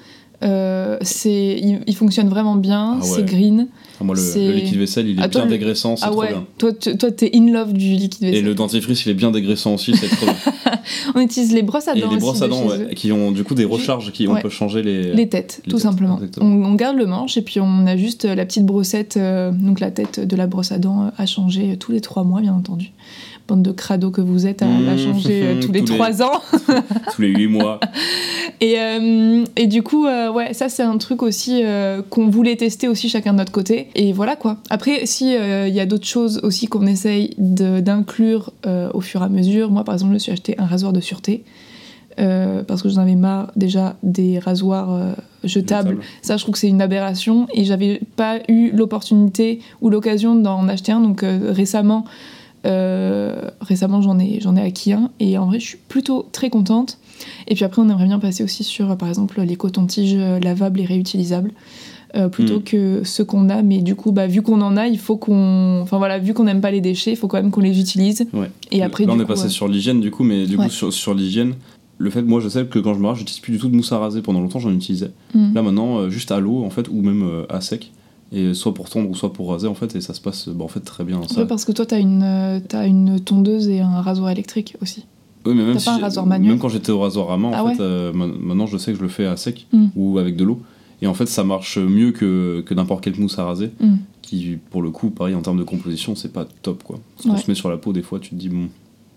[0.42, 3.10] Euh, c'est, il, il fonctionne vraiment bien, Ah ouais.
[3.16, 3.68] c'est green.
[4.00, 6.28] Ah, moi, le, liquide vaisselle, il est Ah, toi, bien dégraissant, c'est Ah trop ouais,
[6.30, 6.44] bien.
[6.58, 8.44] toi, tu- toi t'es in love du liquide Et vaisselle.
[8.44, 10.34] le dentifrice, il est bien dégraissant aussi, c'est trop bien.
[11.14, 13.12] On utilise les brosses à Et dents les aussi brosses à de dents, ouais, qui
[13.12, 15.14] ont du coup des recharges, qui on peut changer les.
[15.14, 16.20] Les têtes, Les tout têtes, simplement.
[16.40, 19.92] on garde le manche et puis on a juste la petite brossette, euh, donc la
[19.92, 22.92] tête de la brosse à dents euh, à changer tous les trois mois, bien entendu.
[23.46, 26.40] Bande de crado que vous êtes à la Mmh, changer euh, tous les trois ans.
[27.14, 27.78] Tous les 8 mois.
[28.60, 32.56] Et, euh, et du coup, euh, ouais, ça c'est un truc aussi euh, qu'on voulait
[32.56, 33.88] tester aussi chacun de notre côté.
[33.94, 34.58] Et voilà quoi.
[34.70, 38.52] Après, si euh, il y a d'autres choses aussi qu'on essaye de- d'inclure
[38.94, 39.70] au fur et à mesure.
[39.70, 41.44] Moi, par exemple, je me suis acheté un rasoir de sûreté.
[42.20, 45.88] euh, parce que j'en avais marre déjà des rasoirs euh, jetables.
[45.90, 46.02] Jetable.
[46.22, 50.68] Ça, je trouve que c'est une aberration et j'avais pas eu l'opportunité ou l'occasion d'en
[50.68, 51.00] acheter un.
[51.00, 52.04] Donc euh, récemment,
[52.64, 56.98] récemment j'en ai, j'en ai acquis un et en vrai, je suis plutôt très contente.
[57.46, 60.38] Et puis après, on aimerait bien passer aussi sur, euh, par exemple, les cotons-tiges euh,
[60.40, 61.52] lavables et réutilisables.
[62.16, 62.62] euh, plutôt Mm.
[62.62, 65.80] que ceux qu'on a, mais du coup, bah, vu qu'on en a, il faut qu'on.
[65.82, 68.24] Enfin voilà, vu qu'on n'aime pas les déchets, il faut quand même qu'on les utilise.
[68.32, 68.50] Ouais.
[68.70, 70.56] Et après, Là, on du est coup, passé euh, sur l'hygiène, du coup, mais du
[70.56, 70.66] Ouais.
[70.66, 71.54] coup, sur, sur l'hygiène,
[71.98, 73.74] le fait, moi, je sais que quand je me rase, j'utilise plus du tout de
[73.74, 74.22] mousse à raser.
[74.22, 75.10] Pendant longtemps, j'en utilisais.
[75.34, 75.54] mm.
[75.54, 77.90] Là, maintenant, euh, juste à l'eau, en fait, ou même euh, à sec.
[78.32, 80.64] Et soit pour tondre ou soit pour raser, en fait, et ça se passe, bah,
[80.64, 81.20] en fait, très bien.
[81.28, 81.42] Ça.
[81.42, 85.04] Ouais, parce que toi, t'as une, euh, t'as une tondeuse et un rasoir électrique aussi.
[85.46, 87.48] Oui, mais même, si pas un rasoir manuel même quand j'étais au rasoir à main,
[87.48, 89.86] en Ah fait, euh, ma- maintenant, je sais que je le fais à sec Mm.
[89.94, 90.60] ou avec de l'eau.
[91.02, 93.70] Et en fait, ça marche mieux que, que n'importe quelle mousse à raser.
[93.78, 93.96] Mm.
[94.22, 96.98] Qui, pour le coup, pareil, en termes de composition, c'est pas top, quoi.
[97.18, 97.38] Ce qu'on Ouais.
[97.40, 98.68] se met sur la peau, des fois, tu te dis, bon,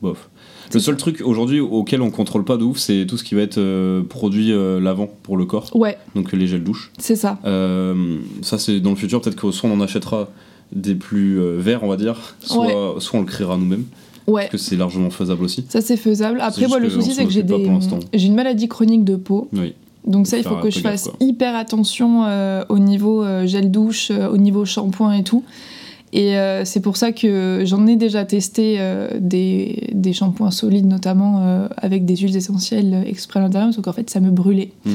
[0.01, 0.29] bof.
[0.73, 3.41] Le seul truc aujourd'hui auquel on contrôle pas de ouf, c'est tout ce qui va
[3.41, 6.91] être euh, produit euh, lavant pour le corps, Ouais, donc les gels douche.
[6.97, 7.39] c'est ça.
[7.45, 10.29] Euh, ça, c'est dans le futur, peut-être que soit on en achètera
[10.73, 13.85] des plus verts, on va dire, soit, soit on le créera nous-mêmes,
[14.27, 14.41] Ouais.
[14.41, 15.65] parce que c'est largement faisable aussi.
[15.69, 16.39] Ça c'est faisable.
[16.41, 17.69] Après moi le souci c'est que j'ai des
[18.25, 19.47] une maladie chronique de peau.
[19.53, 19.73] Oui.
[20.05, 22.25] Donc ça il Faut que je gaffe, fasse hyper attention
[22.67, 25.43] au niveau gel douche, au niveau shampoing et tout.
[26.13, 30.85] Et euh, c'est pour ça que j'en ai déjà testé euh, des, des shampoings solides,
[30.85, 34.71] notamment euh, avec des huiles essentielles exprès à l'intérieur, parce qu'en fait ça me brûlait.
[34.85, 34.91] Mm.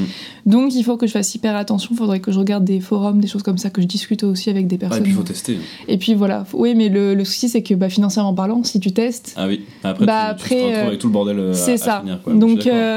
[0.47, 3.21] Donc il faut que je fasse hyper attention, il faudrait que je regarde des forums,
[3.21, 5.03] des choses comme ça, que je discute aussi avec des Ah, et personnes.
[5.03, 5.59] puis il faut tester.
[5.87, 8.93] Et puis voilà, oui mais le, le souci c'est que bah, financièrement parlant, si tu
[8.93, 11.75] testes, Ah oui, après, Bah, tu, tu te après, euh, avec tout le bordel c'est
[11.75, 12.01] à ça.
[12.01, 12.23] finir.
[12.23, 12.33] Quoi.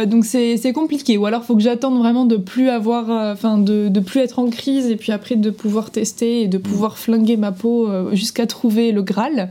[0.05, 1.17] Donc c'est c'est compliqué.
[1.17, 4.49] Ou alors faut que j'attende vraiment de plus avoir, enfin de, de plus être en
[4.49, 8.91] crise et puis après de pouvoir tester et de pouvoir flinguer ma peau jusqu'à trouver
[8.91, 9.49] le Graal.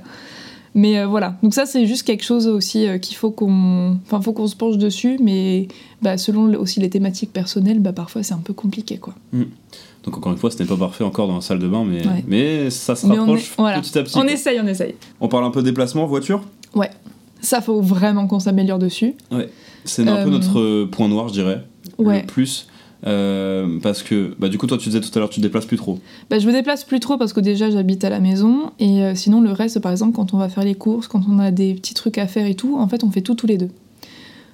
[0.76, 1.36] Mais euh, voilà.
[1.44, 4.56] Donc ça c'est juste quelque chose aussi euh, qu'il faut qu'on, enfin faut qu'on se
[4.56, 5.18] penche dessus.
[5.22, 5.68] Mais
[6.02, 9.14] bah, selon aussi les thématiques personnelles, bah parfois c'est un peu compliqué quoi.
[10.02, 12.06] Donc encore une fois, ce n'est pas parfait encore dans la salle de bain, mais,
[12.06, 12.24] Ouais.
[12.26, 13.80] mais ça se Mais rapproche est- voilà.
[13.80, 14.18] petit à petit.
[14.18, 14.32] On quoi.
[14.32, 14.94] essaye, on essaye.
[15.20, 16.42] On parle un peu déplacement, voiture?
[17.40, 19.14] Ça faut vraiment qu'on s'améliore dessus.
[19.84, 21.62] C'est un peu Euh, notre point noir, je dirais.
[21.98, 22.22] Ouais.
[22.22, 22.68] Le plus.
[23.06, 25.66] Euh, parce que, bah, du coup, toi, tu disais tout à l'heure, tu te déplaces
[25.66, 25.98] plus trop.
[26.30, 29.14] Bah, je me déplace plus trop parce que déjà j'habite à la maison et euh,
[29.14, 31.74] sinon le reste par exemple quand on va faire les courses, quand on a des
[31.74, 33.70] petits trucs à faire et tout, en fait on fait tout tous les deux.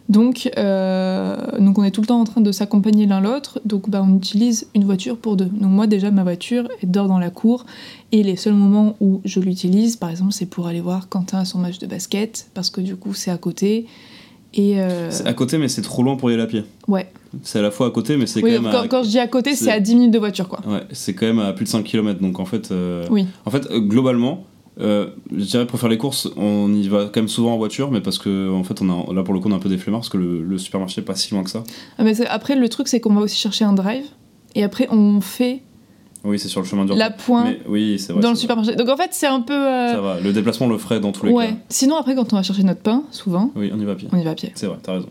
[0.08, 3.88] Donc, euh, donc on est tout le temps en train de s'accompagner l'un l'autre, donc
[3.88, 5.44] bah, on utilise une voiture pour deux.
[5.44, 7.64] Donc moi déjà ma voiture elle dort dans la cour
[8.10, 11.44] et les seuls moments où je l'utilise par exemple c'est pour aller voir Quentin à
[11.44, 13.86] son match de basket parce que du coup c'est à côté
[14.52, 16.64] et euh, C'est à côté, mais c'est trop loin pour y aller à pied.
[16.88, 17.06] ouais.
[17.42, 18.72] C'est à la fois à côté, mais c'est Oui, quand même.
[18.72, 18.88] quand, à...
[18.88, 20.60] quand je dis à côté c'est à 10 minutes de voiture quoi.
[20.66, 22.20] Ouais, c'est quand même à plus de 5 km.
[22.20, 23.26] Donc en fait, euh, Oui.
[23.46, 24.44] en fait euh, globalement,
[24.80, 27.90] euh, je dirais pour faire les courses, on y va quand même souvent en voiture,
[27.90, 29.68] mais parce que en fait, on a, là pour le coup, on est un peu
[29.68, 31.62] des flemmards parce que le, le supermarché est pas si loin que ça.
[31.98, 34.04] Ah, mais après le truc c'est qu'on va aussi chercher un drive
[34.54, 35.62] et après on fait
[36.24, 36.94] Oui, c'est sur le chemin dur.
[36.96, 38.20] la pointe oui, c'est vrai.
[38.20, 38.40] dans le vrai.
[38.40, 38.74] supermarché.
[38.76, 39.54] Donc en fait, c'est un peu.
[39.54, 40.20] euh, Ça va.
[40.20, 41.48] Le déplacement le ferait dans tous les ouais.
[41.48, 41.54] cas.
[41.70, 44.08] Sinon, après, quand on va chercher notre pain, souvent, Oui, on y va à pied.
[44.12, 44.52] on y va à pied.
[44.54, 45.08] C'est vrai, t'as raison.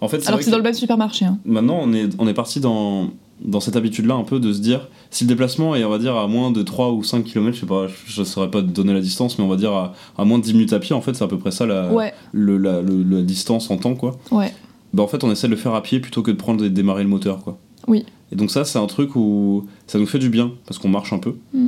[0.00, 1.24] En fait, Alors vrai que c'est dans le même supermarché.
[1.24, 1.38] hein.
[1.44, 3.08] maintenant on est, on est parti dans,
[3.42, 6.14] dans cette habitude-là un peu de se dire si le déplacement est on va dire
[6.14, 8.92] à moins de 3 ou 5 km, je sais pas, je ne saurais pas donner
[8.92, 11.00] la distance, mais on va dire à, à moins de 10 minutes à pied, en
[11.00, 13.94] fait c'est à peu près ça la, Ouais, le- la, le- la distance en temps
[13.94, 14.16] quoi.
[14.30, 14.52] ouais.
[14.92, 16.68] Bah en fait on essaie de le faire à pied plutôt que de prendre et
[16.68, 17.56] de démarrer le moteur quoi.
[17.88, 18.04] Oui.
[18.32, 21.12] Et donc ça c'est un truc où ça nous fait du bien parce qu'on marche
[21.12, 21.34] un peu.
[21.52, 21.66] Mm.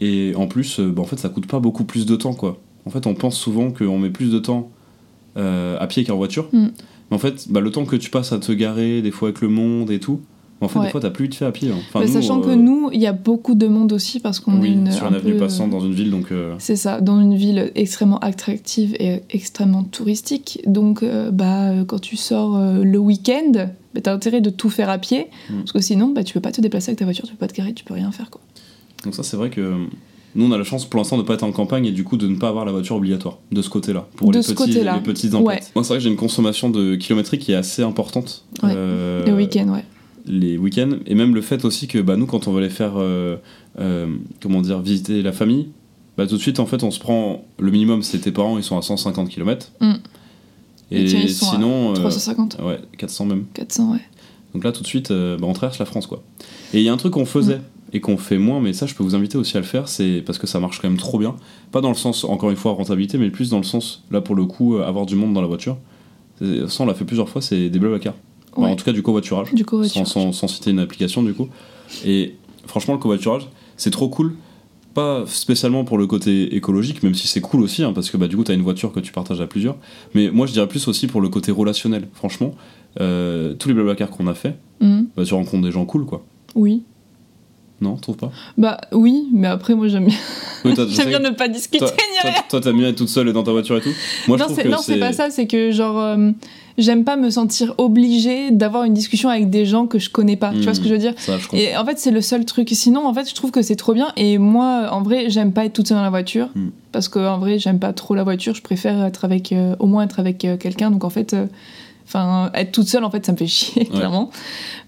[0.00, 2.60] Et en plus euh, bah, en fait ça coûte pas beaucoup plus de temps quoi.
[2.84, 4.70] En fait on pense souvent qu'on met plus de temps
[5.36, 6.48] euh, à pied qu'en voiture.
[6.52, 6.66] Mm.
[7.10, 9.40] Mais en fait bah, le temps que tu passes à te garer des fois avec
[9.40, 10.20] le monde et tout,
[10.60, 10.86] en fait Ouais.
[10.86, 11.70] des fois t'as plus vite fait à pied.
[11.70, 11.76] hein.
[11.88, 14.40] Enfin, Mais nous, sachant que euh, nous, il y a beaucoup de monde aussi parce
[14.40, 14.90] qu'on oui, est une.
[14.92, 17.20] sur un une avenue peu, passante euh, dans une ville donc euh, C'est ça, dans
[17.20, 20.60] une ville extrêmement attractive et extrêmement touristique.
[20.66, 23.52] Donc, euh, bah, quand tu sors le week-end,
[23.94, 25.26] bah, t'as intérêt de tout faire à pied.
[25.50, 25.58] Mm.
[25.58, 27.48] Parce que sinon, bah, tu peux pas te déplacer avec ta voiture, tu peux pas
[27.48, 28.30] te garer, tu peux rien faire.
[28.30, 28.40] Quoi.
[29.04, 29.74] donc ça c'est vrai que
[30.36, 32.16] nous on a la chance pour l'instant de pas être en campagne et du coup
[32.16, 34.72] de ne pas avoir la voiture obligatoire de ce côté-là pour De les, ce petits,
[34.72, 35.44] les petits emplettes.
[35.62, 35.70] Ouais.
[35.76, 38.44] Moi c'est vrai que j'ai une consommation de kilométrique qui est assez importante.
[38.62, 38.72] Ouais.
[38.74, 39.84] Euh, Le week-end, ouais.
[40.26, 40.98] Les week-ends.
[41.06, 43.36] Et même le fait aussi que bah, nous quand on va aller faire euh,
[43.78, 44.06] euh,
[44.42, 45.68] comment dire visiter la famille
[46.16, 48.62] bah tout de suite en fait on se prend le minimum c'est tes parents ils
[48.62, 49.92] sont à 150 km Mm.
[50.92, 53.44] et, Et tiens, ils sont à sinon euh, 350, ouais 400 même.
[53.52, 53.98] 400, ouais.
[54.54, 56.22] donc là tout de suite bah, on traverse la France quoi.
[56.72, 57.60] Et il y a un truc qu'on faisait
[57.92, 60.22] et qu'on fait moins mais ça je peux vous inviter aussi à le faire c'est
[60.24, 61.34] parce que ça marche quand même trop bien.
[61.72, 64.36] Pas dans le sens encore une fois rentabilité mais plus dans le sens là pour
[64.36, 65.76] le coup avoir du monde dans la voiture.
[66.40, 68.14] Ça on l'a fait plusieurs fois c'est des blablacar
[68.56, 68.68] Ouais.
[68.70, 70.06] en tout cas du covoiturage Du sans, covoiturage.
[70.08, 71.48] sans- sans citer une application du coup.
[72.04, 72.34] Et
[72.66, 74.34] franchement, le covoiturage, c'est trop cool.
[74.94, 78.28] Pas spécialement pour le côté écologique, même si c'est cool aussi, hein, parce que bah,
[78.28, 79.76] du coup, tu as une voiture que tu partages à plusieurs.
[80.14, 82.06] Mais moi, je dirais plus aussi pour le côté relationnel.
[82.14, 82.54] Franchement,
[83.00, 85.08] euh, tous les blablacar qu'on a fait, Mhm.
[85.16, 86.24] bah, tu rencontres des gens cool, quoi.
[86.54, 86.84] Oui.
[87.84, 90.16] Non, tu trouves pas Bah oui, mais après, moi, j'aime bien,
[90.64, 92.40] Oui, j'aime bien ne pas discuter toi, ni toi, rien.
[92.48, 93.90] toi, t'aimes bien être toute seule dans ta voiture et tout
[94.28, 96.30] Moi, je non, trouve c'est, pas ça, c'est que genre, euh,
[96.78, 100.50] j'aime pas me sentir obligée d'avoir une discussion avec des gens que je connais pas.
[100.52, 100.74] Tu vois Hmm.
[100.74, 101.56] ce que je veux dire Ça, je.
[101.56, 102.68] Et en fait, c'est le seul truc.
[102.72, 104.12] Sinon, en fait, je trouve que c'est trop bien.
[104.16, 106.48] Et moi, en vrai, j'aime pas être toute seule dans la voiture.
[106.54, 106.68] Mm.
[106.92, 108.54] Parce que, en vrai, j'aime pas trop la voiture.
[108.54, 110.90] Je préfère être avec, euh, au moins être avec euh, quelqu'un.
[110.90, 111.46] Donc, en fait, euh,
[112.06, 114.30] enfin, être toute seule, en fait, ça me fait chier, clairement.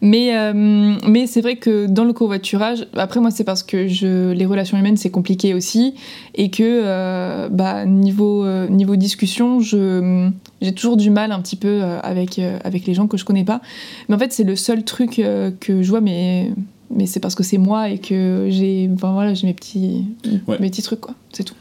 [0.00, 4.32] Mais, euh, mais c'est vrai que dans le covoiturage, après, moi, c'est parce que je,
[4.32, 5.94] les relations humaines, c'est compliqué aussi.
[6.34, 10.28] Et que, euh, bah, niveau, euh, niveau discussion, je,
[10.60, 13.60] j'ai toujours du mal un petit peu avec, avec les gens que je connais pas.
[14.08, 16.50] Mais en fait, c'est le seul truc que je vois, mais,
[16.90, 20.04] mais c'est parce que c'est moi et que j'ai enfin, voilà, j'ai mes petits,
[20.46, 20.58] Ouais.
[20.60, 21.14] mes petits trucs, quoi.
[21.32, 21.54] C'est tout.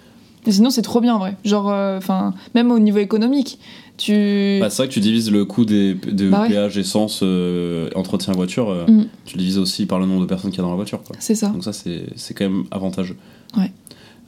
[0.46, 1.36] Mais sinon, c'est trop bien, en vrai.
[1.44, 3.60] Genre, euh, enfin, même au niveau économique,
[3.98, 4.58] tu.
[4.60, 6.50] Bah, c'est vrai que tu divises le coût des, de Bah ouais.
[6.50, 8.70] péage, essence, euh, entretien voiture.
[8.70, 9.06] euh, Mm.
[9.26, 11.02] Tu divises aussi par le nombre de personnes qu'il y a dans la voiture.
[11.20, 11.48] C'est ça.
[11.50, 13.16] Donc ça, c'est c'est quand même avantageux.
[13.58, 13.72] Ouais.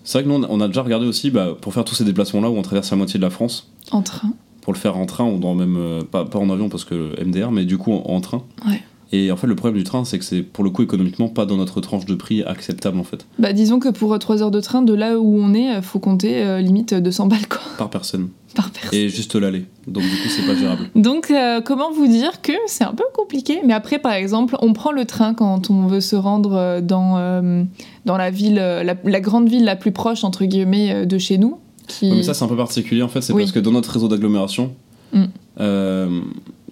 [0.04, 2.50] C'est vrai que nous, on a- déjà regardé aussi, bah, pour faire tous ces déplacements-là
[2.50, 4.32] où on traverse la moitié de la France, En train.
[4.62, 7.14] pour le faire en train ou dans même, euh, pas, pas en avion parce que
[7.22, 8.42] MDR, mais du coup en, en train.
[8.66, 8.82] Ouais.
[9.14, 11.46] Et en fait, le problème du train, c'est que c'est pour le coup économiquement pas
[11.46, 14.60] dans notre tranche de prix acceptable en fait, Bah, disons que pour 3 heures de
[14.60, 17.90] train, de là où on est, euh, faut compter euh, limite 200 balles, quoi, par
[17.90, 18.28] personne.
[18.56, 19.00] par personne.
[19.00, 19.66] Et juste l'aller.
[19.88, 20.90] Donc du coup, c'est pas gérable.
[20.96, 23.62] Donc, euh, comment vous dire que c'est un peu compliqué?
[23.66, 27.18] Mais après, par exemple, on prend le train quand on veut se rendre euh, dans,
[27.18, 27.64] euh,
[28.06, 31.18] dans la ville, euh, la, la grande ville la plus proche, entre guillemets, euh, de
[31.18, 31.60] chez nous.
[31.88, 32.10] Qui...
[32.10, 33.44] Ouais, mais ça, c'est un peu particulier en fait, c'est Oui.
[33.44, 34.74] parce que dans notre réseau d'agglomération,
[35.14, 35.24] Mm.
[35.62, 36.20] euh,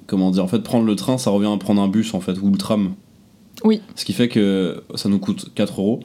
[0.08, 2.38] comment dire, en fait, prendre le train, ça revient à prendre un bus en fait,
[2.42, 2.94] ou le tram.
[3.64, 3.82] Oui.
[3.96, 6.00] Ce qui fait que ça nous coûte 4 euros.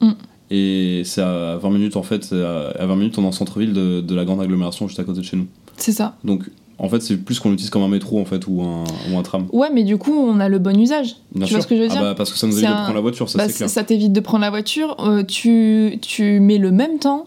[0.00, 0.10] Mm.
[0.50, 3.72] Et c'est à 20 minutes en fait, à à 20 minutes on est en centre-ville
[3.72, 5.46] de, de la grande agglomération juste à côté de chez nous.
[5.78, 6.16] C'est ça.
[6.22, 9.18] Donc en fait c'est plus qu'on l'utilise comme un métro en fait ou un, ou
[9.18, 9.46] un tram.
[9.52, 11.16] Ouais, mais du coup, on a le bon usage.
[11.34, 11.56] Bien tu sûr.
[11.56, 12.94] vois ce que je veux dire Ah bah, parce que ça nous évite de prendre
[12.94, 13.70] la voiture, ça Bah, c'est clair.
[13.70, 14.96] ça t'évite de prendre la voiture.
[15.00, 17.26] euh, tu, tu mets le même temps.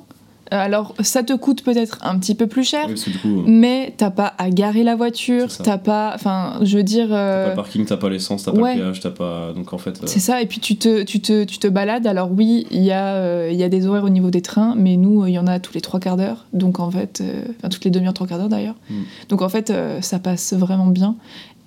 [0.53, 2.83] Euh, Alors, ça te coûte peut-être un petit peu plus cher.
[2.87, 6.11] Oui, parce que du coup, euh, Mais t'as pas à garer la voiture, t'as pas.
[6.15, 7.07] Enfin, je veux dire.
[7.09, 8.75] t'as euh, pas le parking, t'as pas l'essence, t'as pas ouais.
[8.75, 9.51] le péage, t'as pas.
[9.53, 10.01] Donc en fait.
[10.01, 12.07] euh, C'est ça, et puis tu te, tu te, tu te balades.
[12.07, 14.95] Alors oui, il y, a, euh, y a des horaires au niveau des trains, mais
[14.97, 16.45] nous, euh, il y en a tous les trois quarts d'heure.
[16.53, 18.75] Donc en fait, euh, enfin toutes les demi-heures, trois quarts d'heure d'ailleurs.
[18.89, 18.93] Mm.
[19.29, 21.15] Donc en fait, euh, ça passe vraiment bien.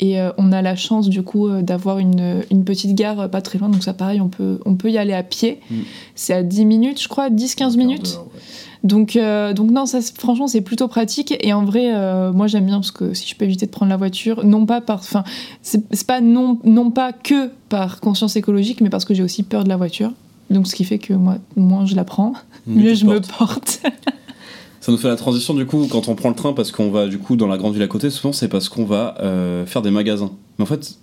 [0.03, 3.29] Et euh, on a la chance du coup euh, d'avoir une, une petite gare euh,
[3.29, 3.69] pas très loin.
[3.69, 5.61] Donc ça pareil, on peut, on peut y aller à pied.
[5.71, 5.75] Mm.
[6.15, 8.19] C'est à 10 minutes, je crois, 10-15 minutes.
[8.35, 8.41] ouais.
[8.83, 11.35] Donc, euh, donc non, ça, franchement, c'est plutôt pratique.
[11.41, 13.91] Et en vrai, euh, moi, j'aime bien parce que si je peux éviter de prendre
[13.91, 15.25] la voiture, non pas par, enfin,
[15.63, 19.65] c'est pas non, non pas que par conscience écologique, mais parce que j'ai aussi peur
[19.65, 20.13] de la voiture.
[20.49, 22.33] Donc, ce qui fait que moi, moins je la prends,
[22.67, 23.83] Mais mieux je me porte.
[24.81, 27.07] Ça nous fait la transition du coup quand on prend le train parce qu'on va
[27.07, 28.09] du coup dans la grande ville à côté.
[28.09, 30.33] Souvent c'est parce qu'on va euh, faire des magasins.
[30.59, 30.99] Mais en fait,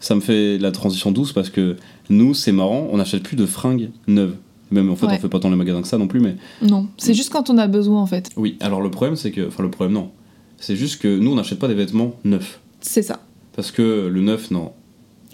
[0.00, 1.76] ça me fait la transition douce parce que
[2.08, 4.36] nous c'est marrant, on n'achète plus de fringues neuves.
[4.70, 5.14] Même en fait Ouais.
[5.16, 6.20] on fait pas tant les magasins que ça non plus.
[6.20, 8.30] Mais non, c'est juste quand on a besoin en fait.
[8.36, 8.56] oui.
[8.60, 10.10] Alors le problème c'est que, enfin le problème non,
[10.58, 13.20] c'est juste que nous on n'achète pas des vêtements neufs C'est ça.
[13.56, 14.72] parce que le neuf non.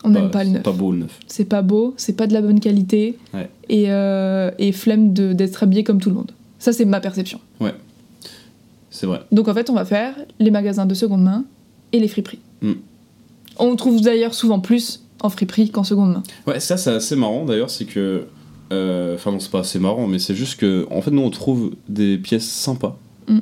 [0.04, 0.62] On n'aime pas le c'est neuf.
[0.62, 1.18] Pas beau le neuf.
[1.26, 3.18] C'est pas beau, c'est pas de la bonne qualité.
[3.34, 3.48] Ouais.
[3.68, 6.30] Et, euh, et flemme d'être habillé comme tout le monde.
[6.60, 7.40] Ça, c'est ma perception.
[8.90, 9.20] C'est vrai.
[9.32, 11.44] Donc en fait, on va faire les magasins de seconde main
[11.92, 12.38] et les friperies.
[12.62, 12.72] Mm.
[13.58, 16.22] On trouve d'ailleurs souvent plus en friperie qu'en seconde main.
[16.46, 18.24] Ouais, ça c'est assez marrant d'ailleurs, c'est que.
[18.72, 21.30] Euh, Enfin, non, c'est pas assez marrant, mais c'est juste que, en fait, nous on
[21.30, 22.98] trouve des pièces sympas
[23.28, 23.40] Mm.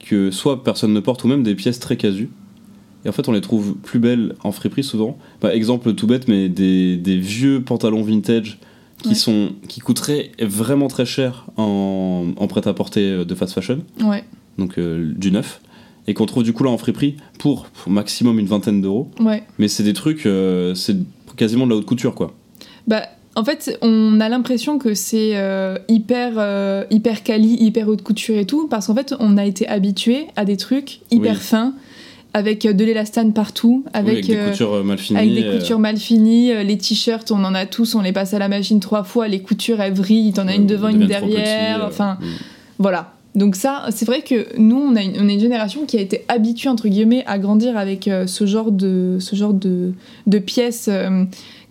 [0.00, 2.30] que soit personne ne porte ou même des pièces très casu.
[3.04, 5.18] Et en fait, on les trouve plus belles en friperie souvent.
[5.42, 8.58] Bah, exemple tout bête, mais des, des vieux pantalons vintage
[9.02, 9.14] qui, Ouais.
[9.14, 14.24] sont, qui coûteraient vraiment très cher en, en prêt-à-porter de fast fashion, Ouais,
[14.56, 15.60] donc euh, du neuf,
[16.06, 19.10] et qu'on trouve du coup là en friperie pour, pour maximum une vingtaine d'euros.
[19.20, 19.42] ouais.
[19.58, 20.96] Mais c'est des trucs, euh, c'est
[21.36, 22.32] quasiment de la haute couture quoi.
[22.86, 23.02] Bah,
[23.36, 28.36] en fait, on a l'impression que c'est euh, hyper, euh, hyper quali, hyper haute couture
[28.36, 31.40] et tout, parce qu'en fait, on a été habitué à des trucs hyper Oui.
[31.40, 31.74] fins
[32.32, 35.18] avec de l'élastane partout, avec, Oui, avec des euh, coutures euh, mal finies.
[35.18, 38.12] avec des euh, coutures mal finies, euh, les t-shirts, on en a tous, on les
[38.12, 40.88] passe à la machine trois fois, les coutures elles vrillent, t'en as euh, une devant,
[40.88, 42.26] une derrière, euh, enfin mm.
[42.78, 43.12] voilà.
[43.36, 46.00] Donc ça, c'est vrai que nous, on, a une, on est une génération qui a
[46.00, 49.92] été habituée, entre guillemets, à grandir avec euh, ce genre de, ce genre de,
[50.28, 51.24] de pièces euh,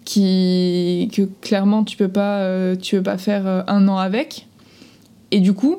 [0.06, 4.48] qui, que clairement tu peux pas, euh, tu peux pas faire euh, un an avec.
[5.32, 5.78] Et du coup,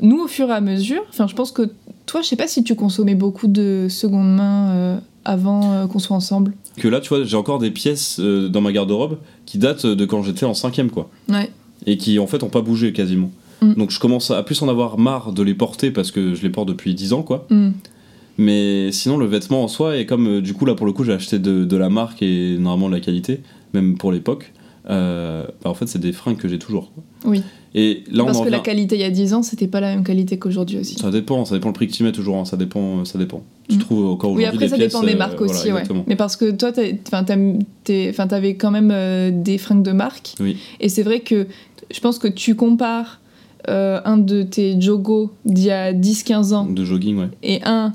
[0.00, 1.70] nous, au fur et à mesure, enfin, je pense que
[2.06, 6.16] toi, je sais pas si tu consommais beaucoup de seconde main euh, avant qu'on soit
[6.16, 6.54] ensemble.
[6.76, 10.22] Que là, tu vois, j'ai encore des pièces dans ma garde-robe qui datent de quand
[10.22, 11.10] j'étais en cinquième, quoi.
[11.28, 11.50] Ouais.
[11.86, 13.30] Et qui, en fait, ont pas bougé quasiment.
[13.60, 13.74] Mm.
[13.74, 16.50] Donc je commence à plus en avoir marre de les porter parce que je les
[16.50, 17.46] porte depuis 10 ans, quoi.
[17.50, 17.72] Hmm.
[18.40, 21.04] Mais sinon, le vêtement en soi, et comme euh, du coup, là pour le coup,
[21.04, 23.40] j'ai acheté de, de la marque et normalement de la qualité,
[23.74, 24.52] même pour l'époque,
[24.88, 26.90] euh, bah, en fait, c'est des fringues que j'ai toujours.
[26.92, 27.02] quoi.
[27.26, 27.42] Oui.
[27.74, 30.02] Et là, Parce que la qualité il y a 10 ans, c'était pas la même
[30.04, 30.96] qualité qu'aujourd'hui aussi.
[30.98, 33.42] Ça dépend, ça dépend le prix que tu mets toujours, hein, ça dépend, ça dépend.
[33.68, 33.78] Tu Mm.
[33.78, 35.70] trouves encore Oui, aujourd'hui après des ça pièces, dépend des euh, marques voilà, aussi, ouais.
[35.72, 36.04] exactement.
[36.08, 36.72] Mais parce que toi,
[38.26, 40.34] t'avais quand même euh, des fringues de marque.
[40.40, 40.56] Oui.
[40.80, 41.46] Et c'est vrai que
[41.94, 43.20] je pense que tu compares
[43.68, 47.28] euh, un de tes jogos d'il y a 10-15 ans De jogging, ouais.
[47.44, 47.92] et un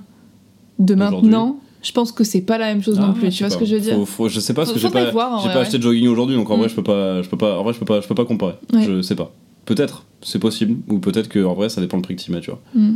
[0.79, 1.59] de maintenant.
[1.83, 3.29] Je pense que c'est pas la même chose non Ah, plus.
[3.31, 4.79] je Tu vois ce que je veux dire Faut- faut- Je sais pas, parce que
[4.79, 5.61] j'ai pas, voir, vrai, pas ouais.
[5.61, 6.59] acheté de jogging aujourd'hui, donc en Mm.
[6.61, 8.25] vrai, je peux pas, je peux pas, en vrai, je peux pas, je peux pas
[8.25, 8.55] comparer.
[8.73, 8.83] Ouais.
[8.83, 9.31] Je sais pas.
[9.65, 12.39] Peut-être, c'est possible, ou peut-être que en vrai, ça dépend le prix que tu mets,
[12.41, 12.59] tu vois.
[12.73, 12.95] Mm.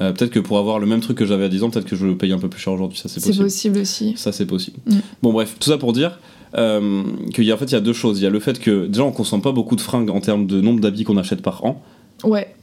[0.00, 1.96] Euh, peut-être que pour avoir le même truc que j'avais à 10 ans, peut-être que
[1.96, 4.14] je le paye un peu plus cher aujourd'hui, ça c'est possible aussi.
[4.16, 4.78] Ça c'est possible.
[4.86, 4.96] Mm.
[5.22, 6.18] Bon bref, tout ça pour dire
[6.56, 7.02] euh,
[7.34, 8.20] qu'il y a en fait il y a deux choses.
[8.20, 10.46] Il y a le fait que déjà on consomme pas beaucoup de fringues en termes
[10.46, 11.82] de nombre d'habits qu'on achète par an.
[12.24, 12.54] Ouais,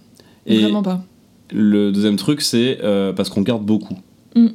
[0.47, 1.03] Et vraiment pas.
[1.51, 3.95] le deuxième truc c'est euh, parce qu'on garde beaucoup.
[4.35, 4.47] Mm.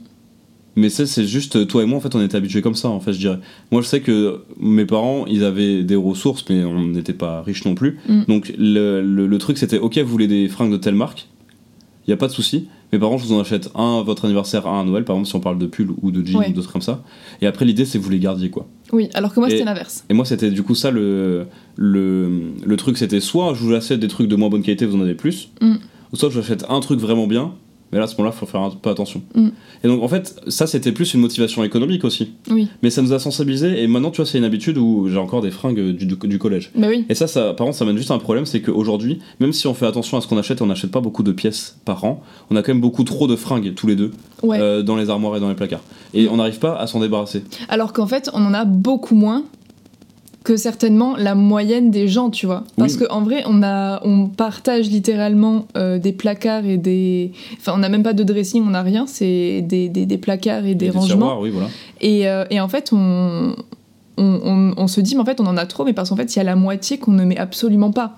[0.76, 3.00] Mais ça c'est juste toi et moi en fait on était habitués comme ça en
[3.00, 3.38] fait je dirais.
[3.72, 7.64] Moi je sais que mes parents ils avaient des ressources mais on n'était pas riches
[7.64, 7.98] non plus.
[8.08, 8.20] Mm.
[8.28, 11.26] Donc le, le- le truc c'était ok vous voulez des fringues de telle marque,
[12.06, 12.68] il y a pas de souci.
[12.92, 15.28] Mes parents je vous en achète un à votre anniversaire, un à Noël par exemple
[15.28, 16.48] si on parle de pull ou de jeans Ouais.
[16.50, 17.02] ou d'autres comme ça.
[17.42, 18.66] Et après l'idée c'est que vous les gardiez quoi.
[18.92, 20.04] Oui, alors que moi c'était l'inverse.
[20.08, 24.00] Et moi, c'était du coup ça le, le, le truc, c'était soit je vous achète
[24.00, 25.74] des trucs de moins bonne qualité, vous en avez plus, Mm.
[26.12, 27.52] ou soit je vous achète un truc vraiment bien,
[27.92, 29.22] mais là à ce moment-là, il faut faire un peu attention.
[29.34, 29.48] Mm.
[29.84, 32.32] Et donc en fait, ça c'était plus une motivation économique aussi.
[32.50, 35.18] Oui, Mais ça nous a sensibilisés, et maintenant tu vois, c'est une habitude où j'ai
[35.18, 36.70] encore des fringues du, du, du collège.
[36.74, 37.04] bah oui.
[37.08, 39.66] Et ça, ça, par contre, ça mène juste à un problème, c'est qu'aujourd'hui, même si
[39.66, 42.22] on fait attention à ce qu'on achète, on n'achète pas beaucoup de pièces par an,
[42.50, 44.10] on a quand même beaucoup trop de fringues tous les deux
[44.42, 44.58] Ouais.
[44.58, 45.82] euh, dans les armoires et dans les placards.
[46.14, 47.44] Et on n'arrive pas à s'en débarrasser.
[47.68, 49.44] Alors qu'en fait, on en a beaucoup moins
[50.42, 52.64] que certainement la moyenne des gens, tu vois.
[52.78, 53.06] Parce Oui.
[53.06, 57.32] qu'en vrai, on, a, on partage littéralement euh, des placards et des...
[57.58, 60.64] Enfin, on n'a même pas de dressing, on n'a rien, c'est des, des, des placards
[60.64, 61.16] et des, Et rangements.
[61.26, 61.68] tiroirs, oui, voilà.
[62.00, 63.54] Et, euh, et en fait, on,
[64.16, 66.16] on, on- on se dit, mais en fait, on en a trop, mais parce qu'en
[66.16, 68.16] fait, il y a la moitié qu'on ne met absolument pas.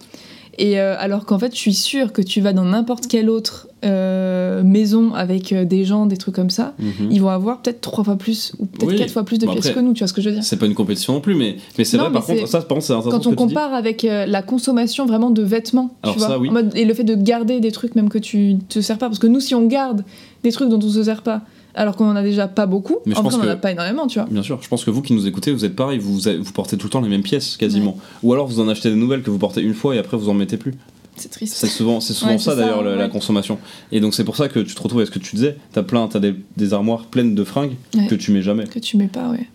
[0.59, 3.69] Et euh, alors qu'en fait, je suis sûre que tu vas dans n'importe quelle autre
[3.85, 7.09] euh, maison avec euh, des gens, des trucs comme ça, Mhm.
[7.11, 8.97] ils vont avoir peut-être trois fois plus ou peut-être Oui.
[8.97, 10.35] quatre fois plus de Bon, pièces après, que nous, tu vois ce que je veux
[10.35, 12.59] dire C'est pas une compétition non plus, mais, mais c'est vrai, mais par contre, ça,
[12.61, 16.19] par contre, c'est Quand on compare avec euh, la consommation vraiment de vêtements, Alors tu
[16.21, 16.49] vois, ça, oui.
[16.51, 19.07] en mode- et le fait de garder des trucs même que tu te sers pas,
[19.09, 20.05] parce que nous, si on garde
[20.45, 21.41] des trucs dont on se sert pas,
[21.75, 23.73] alors qu'on en a déjà pas beaucoup, Mais en vrai, pense on en a pas
[23.73, 24.29] énormément, tu vois.
[24.31, 26.77] Bien sûr, je pense que vous qui nous écoutez, vous êtes pareil, vous, vous portez
[26.77, 27.97] tout le temps les mêmes pièces quasiment.
[28.23, 30.29] Ou alors vous en achetez des nouvelles que vous portez une fois et après vous
[30.29, 30.75] en mettez plus.
[31.17, 31.55] C'est triste.
[31.57, 33.59] C'est souvent, c'est souvent Ouais, ça d'ailleurs la consommation.
[33.91, 35.57] Et donc c'est pour ça que tu te retrouves avec ce que tu disais.
[35.73, 37.77] T'as plein, t'as des, des armoires pleines de fringues
[38.09, 38.65] que tu mets jamais.
[38.65, 39.47] Que tu mets pas, ouais.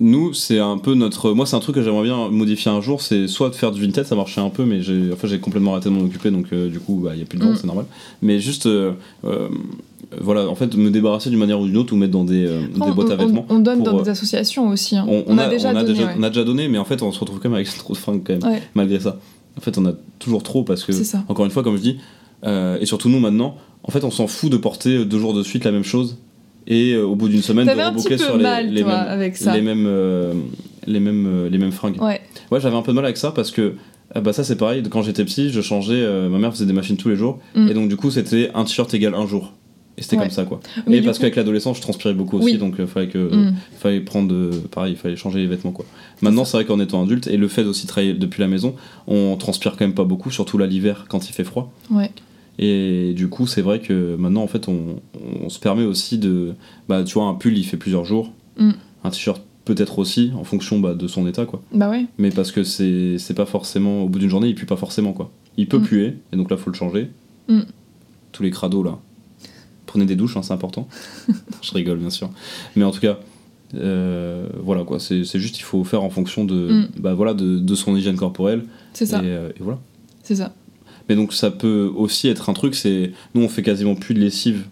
[0.00, 1.32] Nous, c'est un peu notre.
[1.32, 3.02] Moi, c'est un truc que j'aimerais bien modifier un jour.
[3.02, 5.90] C'est soit de faire du vintage, ça marchait un peu, mais j'ai, enfin, complètement arrêté
[5.90, 7.56] de m'en occuper, donc euh, du coup, il y a plus de vente, Mm.
[7.60, 7.84] c'est normal.
[8.22, 8.92] Mais juste, euh,
[9.24, 9.48] euh,
[10.20, 12.62] voilà, en fait, me débarrasser d'une manière ou d'une autre ou mettre dans des, euh,
[12.66, 13.46] des boîtes à on, vêtements.
[13.50, 14.96] on donne pour, dans euh, des associations aussi.
[14.96, 15.04] hein.
[15.06, 16.14] On, on a, déjà a donné, déjà, ouais.
[16.18, 17.98] on a déjà donné, mais en fait, on se retrouve quand même avec trop de
[17.98, 18.62] fringues quand même, Ouais.
[18.74, 19.18] malgré ça.
[19.58, 20.92] En fait, on a toujours trop parce que,
[21.28, 21.96] encore une fois, comme je dis,
[22.44, 25.42] euh, et surtout nous maintenant, en fait, on s'en fout de porter deux jours de
[25.42, 26.16] suite la même chose
[26.70, 29.08] et euh, au bout d'une semaine de reboucler peu sur les, mal, les toi, mêmes,
[29.08, 29.54] avec ça.
[29.54, 30.32] les mêmes, euh,
[30.86, 32.00] les mêmes, euh, les mêmes fringues.
[32.00, 32.20] Ouais.
[32.50, 33.74] Ouais, j'avais un peu de mal avec ça parce que
[34.14, 36.72] ah bah ça c'est pareil, quand j'étais petit, je changeais, euh, ma mère faisait des
[36.72, 37.68] machines tous les jours Mm.
[37.68, 39.52] et donc du coup c'était un t-shirt égal un jour.
[39.98, 40.22] Et c'était Ouais.
[40.22, 40.60] comme ça quoi.
[40.86, 42.58] Mais et parce coup- qu'avec l'adolescence je transpirais beaucoup aussi Oui.
[42.58, 43.54] donc il fallait que Mm.
[43.78, 45.84] fallait prendre pareil, il fallait changer les vêtements quoi.
[46.22, 48.74] Maintenant c'est vrai qu'en étant adulte et le fait aussi de travailler depuis la maison,
[49.06, 51.72] on transpire quand même pas beaucoup, surtout là l'hiver quand il fait froid.
[51.90, 52.10] Ouais.
[52.58, 55.00] Et du coup c'est vrai que maintenant en fait on,
[55.42, 56.54] on se permet aussi de
[56.88, 58.72] bah tu vois un pull il fait plusieurs jours, Mm.
[59.04, 62.06] un t-shirt peut-être aussi en fonction bah, de son état quoi Bah ouais.
[62.18, 65.12] mais parce que c'est c'est pas forcément au bout d'une journée il pue pas forcément
[65.12, 65.82] quoi il peut Mm.
[65.84, 67.08] puer et donc là faut le changer
[67.48, 67.60] Mm.
[68.32, 68.98] tous les crados là
[69.86, 70.86] prenez des douches hein, c'est important
[71.62, 72.28] je rigole bien sûr
[72.76, 73.18] mais en tout cas
[73.74, 77.58] euh, voilà quoi c'est c'est juste il faut faire en fonction de bah voilà de,
[77.58, 79.18] de son hygiène corporelle C'est ça.
[79.22, 79.78] et, euh, et voilà
[80.24, 80.52] C'est ça.
[81.10, 84.20] Mais donc ça peut aussi être un truc c'est nous on fait quasiment plus de
[84.20, 84.64] lessive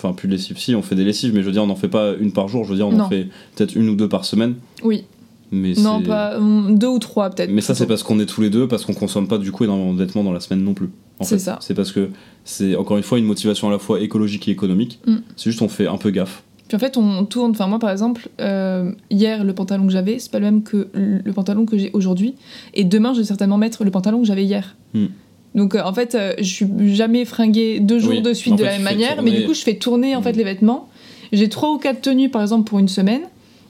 [0.00, 0.56] Enfin, plus de lessive.
[0.58, 2.46] Si, on fait des lessives, mais je veux dire, on n'en fait pas une par
[2.46, 2.62] jour.
[2.62, 3.04] Je veux dire, on Non.
[3.04, 3.26] en fait
[3.56, 4.54] peut-être une ou deux par semaine.
[4.84, 5.06] Oui.
[5.50, 6.38] Mais Non, pas
[6.70, 7.50] deux ou trois peut-être.
[7.50, 9.64] Mais ça, c'est parce qu'on est tous les deux, parce qu'on consomme pas du coup
[9.64, 10.90] énormément de vêtements dans la semaine non plus.
[11.22, 11.58] C'est ça.
[11.60, 12.10] C'est parce que
[12.44, 15.00] c'est encore une fois une motivation à la fois écologique et économique.
[15.06, 15.16] Mm.
[15.34, 16.44] C'est juste on fait un peu gaffe.
[16.68, 17.52] Puis en fait, on tourne.
[17.52, 20.88] Enfin, moi par exemple, euh, hier, le pantalon que j'avais, c'est pas le même que
[20.94, 22.34] le pantalon que j'ai aujourd'hui.
[22.74, 24.76] Et demain, je vais certainement mettre le pantalon que j'avais hier.
[24.94, 25.06] Hmm.
[25.54, 28.22] Donc euh, en fait, euh, je suis jamais fringuée deux jours Oui.
[28.22, 30.14] de suite En de fait, la même manière, tourner- mais du coup, je fais tourner
[30.16, 30.38] en fait Hmm.
[30.38, 30.88] les vêtements.
[31.32, 33.22] J'ai trois ou quatre tenues par exemple pour une semaine.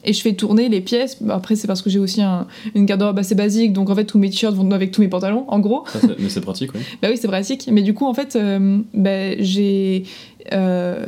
[0.05, 1.17] Et je fais tourner les pièces.
[1.21, 4.05] Bah, Après, c'est parce que j'ai aussi un- une garde-robe assez basique, donc en fait,
[4.05, 5.83] tous mes t-shirts vont avec tous mes pantalons, en gros.
[5.91, 6.79] Ça, mais c'est pratique, oui.
[7.01, 7.67] Bah oui, c'est pratique.
[7.69, 10.03] Mais du coup, en fait, euh, bah, j'ai.
[10.53, 11.05] Euh,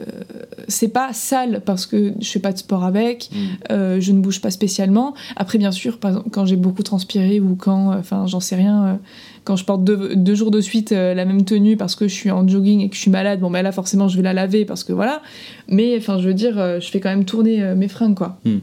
[0.67, 3.37] c'est pas sale parce que je fais pas de sport avec, Mm.
[3.71, 5.13] euh, je ne bouge pas spécialement.
[5.35, 8.55] Après, bien sûr, par exemple, quand j'ai beaucoup transpiré ou quand, euh, enfin, j'en sais
[8.55, 8.99] rien,
[9.43, 12.29] quand je porte deux, deux jours de suite la même tenue parce que je suis
[12.31, 14.65] en jogging et que je suis malade, bon, bah là, forcément, je vais la laver
[14.65, 15.21] parce que voilà.
[15.67, 18.37] Mais, enfin, je veux dire, je fais quand même tourner mes fringues, quoi.
[18.45, 18.57] Mm.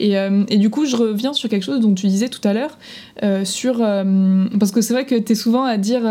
[0.00, 2.52] Et, euh, et du coup, je reviens sur quelque chose dont tu disais tout à
[2.52, 2.78] l'heure,
[3.22, 6.02] euh, sur euh, parce que c'est vrai que tu es souvent à dire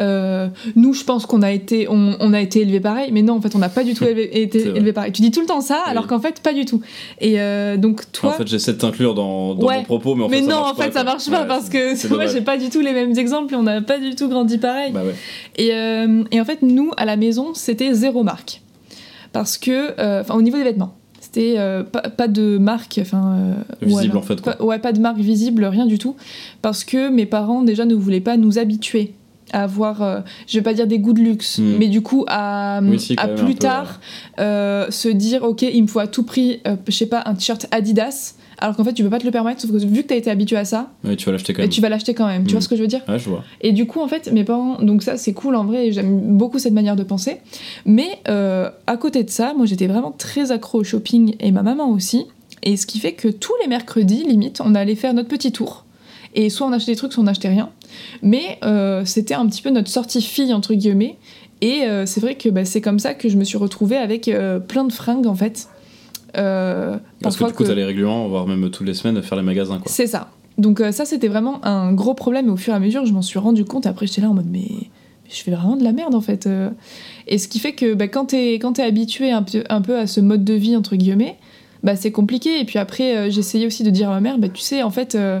[0.00, 3.34] euh, nous, je pense qu'on a été on, on a été élevé pareil, mais non,
[3.34, 5.12] en fait, on n'a pas du tout élevé, été élevé pareil.
[5.12, 5.90] Tu dis tout le temps ça, Oui.
[5.90, 6.80] alors qu'en fait, pas du tout.
[7.20, 8.30] Et euh, donc toi.
[8.30, 9.78] En fait, j'essaie de t'inclure dans, dans Ouais.
[9.78, 11.40] mon propos, mais en mais fait, ça non, marche en fait, pas, ça marche pas
[11.42, 13.98] Ouais, parce que moi, j'ai pas du tout les mêmes exemples et on n'a pas
[13.98, 14.92] du tout grandi pareil.
[14.92, 15.14] Bah ouais.
[15.56, 18.62] Et, euh, et en fait, nous, à la maison, c'était zéro marque.
[19.32, 23.34] Parce que, enfin, au niveau des vêtements, c'était euh, pas, pas de marque, enfin.
[23.36, 23.54] euh,
[23.86, 24.54] Visible, ouais, en fait, quoi.
[24.54, 26.16] Pas- ouais, pas de marque visible, rien du tout.
[26.62, 29.12] Parce que mes parents, déjà, ne voulaient pas nous habituer
[29.52, 31.76] à avoir, euh, je vais pas dire des goûts de luxe, Hmm.
[31.78, 34.00] mais du coup, à, Oui, si, plus peu, tard,
[34.38, 37.34] euh, se dire, ok, il me faut à tout prix, euh, je sais pas, un
[37.34, 38.34] t-shirt Adidas.
[38.60, 40.30] Alors qu'en fait, tu peux pas te le permettre, sauf que vu que t'as été
[40.32, 41.70] habitué à ça, Ouais, tu vas l'acheter quand même.
[41.70, 42.42] tu vas l'acheter quand même.
[42.42, 42.52] Tu Hmm.
[42.54, 43.44] vois ce que je veux dire Ouais, je vois.
[43.60, 46.58] et du coup, en fait, mes parents, donc ça c'est cool en vrai, j'aime beaucoup
[46.58, 47.36] cette manière de penser.
[47.86, 51.62] Mais euh, à côté de ça, moi j'étais vraiment très accro au shopping et ma
[51.62, 52.26] maman aussi.
[52.64, 55.84] Et ce qui fait que tous les mercredis, limite, on allait faire notre petit tour.
[56.34, 57.70] Et soit on achetait des trucs, soit on n'achetait rien.
[58.22, 61.16] Mais euh, c'était un petit peu notre sortie fille, entre guillemets.
[61.60, 64.28] Et euh, c'est vrai que bah, c'est comme ça que je me suis retrouvée avec
[64.28, 65.68] euh, plein de fringues en fait.
[66.34, 69.44] Parce que du coup, que- t'as les régulièrement, voire même tous les semaines, faire les
[69.44, 69.90] magasins, quoi.
[69.90, 70.30] c'est ça.
[70.58, 72.46] Donc ça, c'était vraiment un gros problème.
[72.46, 73.86] Et au fur et à mesure, je m'en suis rendu compte.
[73.86, 74.66] Après, j'étais là en mode, mais,
[75.30, 76.48] je fais vraiment de la merde, en fait.
[77.28, 79.96] Et ce qui fait que bah, quand t'es quand t'es habitué un peu, un peu
[79.96, 81.36] à ce mode de vie, entre guillemets,
[81.84, 82.60] bah, c'est compliqué.
[82.60, 85.14] Et puis après, j'essayais aussi de dire à ma mère, bah, tu sais, en fait...
[85.14, 85.40] euh,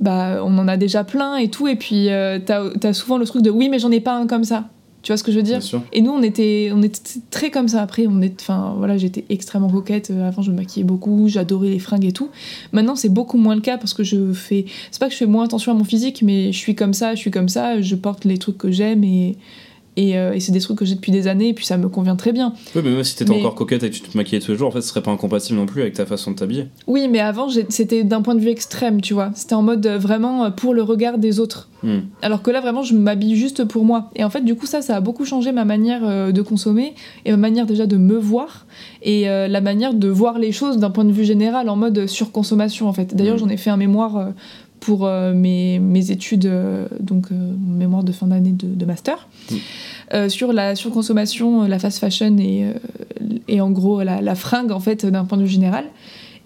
[0.00, 3.26] bah, on en a déjà plein et tout, et puis euh, t'as as souvent le
[3.26, 4.64] truc de oui, mais j'en ai pas un comme ça.
[5.02, 5.58] Tu vois ce que je veux dire?
[5.58, 5.82] Bien sûr.
[5.94, 7.80] et nous, on était, on était très comme ça.
[7.80, 10.10] Après, on est, enfin, voilà, j'étais extrêmement coquette.
[10.10, 12.28] Euh, Avant, je me maquillais beaucoup, j'adorais les fringues et tout.
[12.72, 14.66] Maintenant, c'est beaucoup moins le cas parce que je fais.
[14.90, 17.14] C'est pas que je fais moins attention à mon physique, mais je suis comme ça,
[17.14, 17.80] je suis comme ça.
[17.80, 19.38] Je porte les trucs que j'aime et
[20.02, 21.88] et, euh, et c'est des trucs que j'ai depuis des années et puis ça me
[21.88, 22.52] convient très bien.
[22.74, 24.58] Oui, mais même si t'étais Mais- encore coquette et que tu te maquillais tous les
[24.58, 26.66] jours, en fait, ce serait pas incompatible non plus avec ta façon de t'habiller.
[26.86, 29.30] Oui, mais avant, c'était d'un point de vue extrême, tu vois.
[29.34, 31.68] C'était en mode euh, vraiment euh, pour le regard des autres.
[31.82, 32.00] Hmm.
[32.22, 34.10] Alors que là, vraiment, je m'habille juste pour moi.
[34.16, 36.94] Et en fait, du coup, ça, ça a beaucoup changé ma manière de consommer
[37.24, 38.66] et ma manière déjà de me voir
[39.02, 42.06] et euh, la manière de voir les choses d'un point de vue général en mode
[42.06, 43.14] surconsommation, en fait.
[43.14, 43.40] D'ailleurs, Mm.
[43.40, 44.28] j'en ai fait un mémoire
[44.80, 47.34] pour euh, mes, mes études, euh, donc euh,
[47.66, 49.28] mémoire de fin d'année de, de master,
[50.12, 50.28] Mm.
[50.28, 52.66] sur la surconsommation, la fast fashion et,
[53.48, 55.84] et en gros la, la fringue, en fait, d'un point de vue général.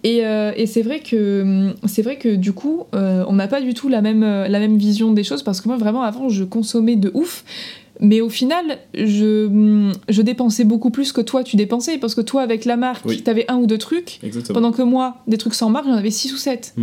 [0.04, 3.62] Et, euh, et c'est vrai que c'est vrai que du coup euh, on n'a pas
[3.62, 6.44] du tout la même la même vision des choses parce que moi vraiment avant je
[6.44, 7.42] consommais de ouf
[8.00, 12.42] mais au final je je dépensais beaucoup plus que toi tu dépensais parce que toi
[12.42, 13.22] avec la marque Oui.
[13.22, 14.54] t'avais un ou deux trucs Exactement.
[14.60, 16.74] pendant que moi des trucs sans marque j'en avais six ou sept.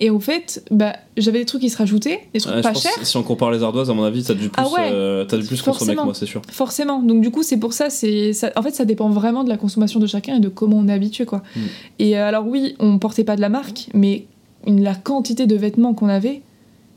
[0.00, 3.04] Et au fait bah j'avais des trucs qui se rajoutaient des trucs Ouais, pas chers
[3.06, 4.90] si on compare les ardoises, à mon avis, t'as dû plus, Ah ouais.
[4.92, 6.40] euh, t'as dû plus consommer que moi, c'est sûr.
[6.50, 7.02] Forcément.
[7.02, 9.56] Donc du coup, c'est pour ça, c'est ça, en fait, ça dépend vraiment de la
[9.56, 11.42] consommation de chacun et de comment on est habitué, quoi.
[11.56, 11.60] Mm.
[11.98, 14.26] Et euh, alors oui, on portait pas de la marque, mais
[14.66, 16.42] une- la quantité de vêtements qu'on avait,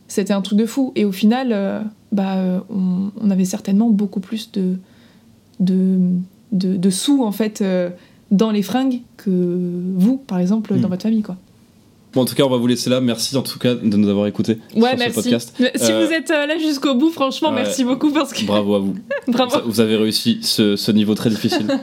[0.08, 0.92] c'était un truc de fou.
[0.96, 1.82] Et au final, euh,
[2.12, 4.76] bah, on, on avait certainement beaucoup plus de
[5.60, 5.98] de,
[6.52, 7.90] de, de sous en fait euh,
[8.32, 9.30] dans les fringues que
[9.96, 11.38] vous, par exemple, dans votre famille, quoi.
[12.14, 13.00] Bon, en tout cas, on va vous laisser là.
[13.02, 15.10] Merci en tout cas de nous avoir écoutés Ouais, sur merci.
[15.10, 15.54] ce podcast.
[15.58, 17.56] Si Euh, vous êtes euh, là jusqu'au bout, franchement, ouais.
[17.64, 18.96] merci beaucoup parce que Bravo à vous.
[19.30, 19.58] bravo.
[19.66, 21.68] Vous- avez réussi ce, ce niveau très difficile.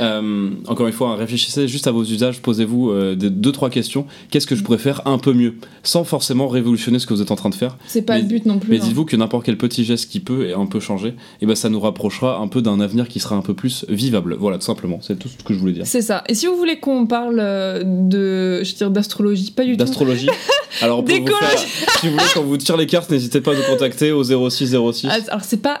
[0.00, 4.06] Euh, encore une fois, hein, réfléchissez juste à vos usages, posez-vous des, deux trois questions.
[4.30, 7.30] Qu'est-ce que je pourrais faire un peu mieux, sans forcément révolutionner ce que vous êtes
[7.30, 7.76] en train de faire?
[7.86, 8.70] C'est pas Mais- le but non plus.
[8.70, 8.84] Mais hein.
[8.84, 11.68] dites-vous que n'importe quel petit geste qui peut et un peu changer, et ben ça
[11.68, 14.34] nous rapprochera un peu d'un avenir qui sera un peu plus vivable.
[14.40, 14.98] Voilà, tout simplement.
[15.02, 15.86] C'est tout ce que je voulais dire.
[15.86, 16.24] C'est ça.
[16.28, 17.36] Et si vous voulez qu'on parle
[17.84, 20.28] de, je d'astrologie, pas du D'astrologie.
[20.80, 21.58] Alors, peut vous faire,
[22.00, 24.76] si vous voulez qu'on vous tire les cartes, n'hésitez pas à nous contacter au 06
[24.92, 25.08] 06.
[25.10, 25.80] Ah, Alors c'est pas,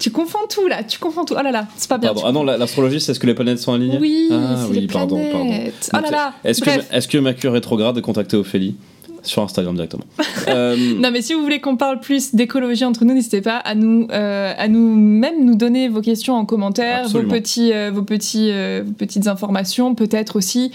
[0.00, 1.34] Tu confonds tout là, tu confonds tout.
[1.38, 2.08] Oh là là, c'est pas bien.
[2.12, 2.22] Pardon.
[2.26, 4.86] Ah non, la- l'astrologie, c'est ce que les planètes sont alignées Oui, Ah oui, les
[4.88, 5.20] pardon.
[5.22, 6.32] Oh là là.
[6.42, 8.74] Est-ce que, est-ce que Mercure rétrograde est contacté Ophélie
[9.22, 10.04] sur Instagram directement
[10.48, 13.74] Euh, Non mais si vous voulez qu'on parle plus d'écologie entre nous, n'hésitez pas à
[13.76, 18.02] nous, euh, à nous même nous donner vos questions en commentaire, vos petits, euh, vos
[18.02, 20.72] petits, euh, vos petites informations, peut-être aussi.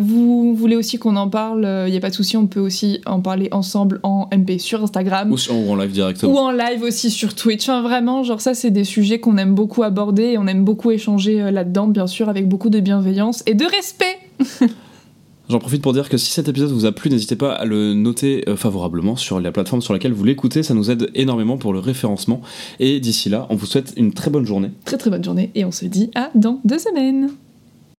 [0.00, 3.00] Vous voulez aussi qu'on en parle, il n'y a pas de souci, on peut aussi
[3.06, 5.32] en parler ensemble en MP sur Instagram.
[5.32, 7.68] ou, sur- ou en live directement Ou en live aussi sur Twitch.
[7.68, 10.90] Enfin, vraiment, genre ça, c'est des sujets qu'on aime beaucoup aborder et on aime beaucoup
[10.92, 14.18] échanger là-dedans, bien sûr, avec beaucoup de bienveillance et de respect.
[15.52, 17.92] J'en profite pour dire que si cet épisode vous a plu, n'hésitez pas à le
[17.92, 21.74] noter euh, favorablement sur la plateforme sur laquelle vous l'écoutez, ça nous aide énormément pour
[21.74, 22.40] le référencement.
[22.80, 24.70] Et d'ici là, on vous souhaite une très bonne journée.
[24.86, 27.28] Très très bonne journée et on se dit à dans deux semaines.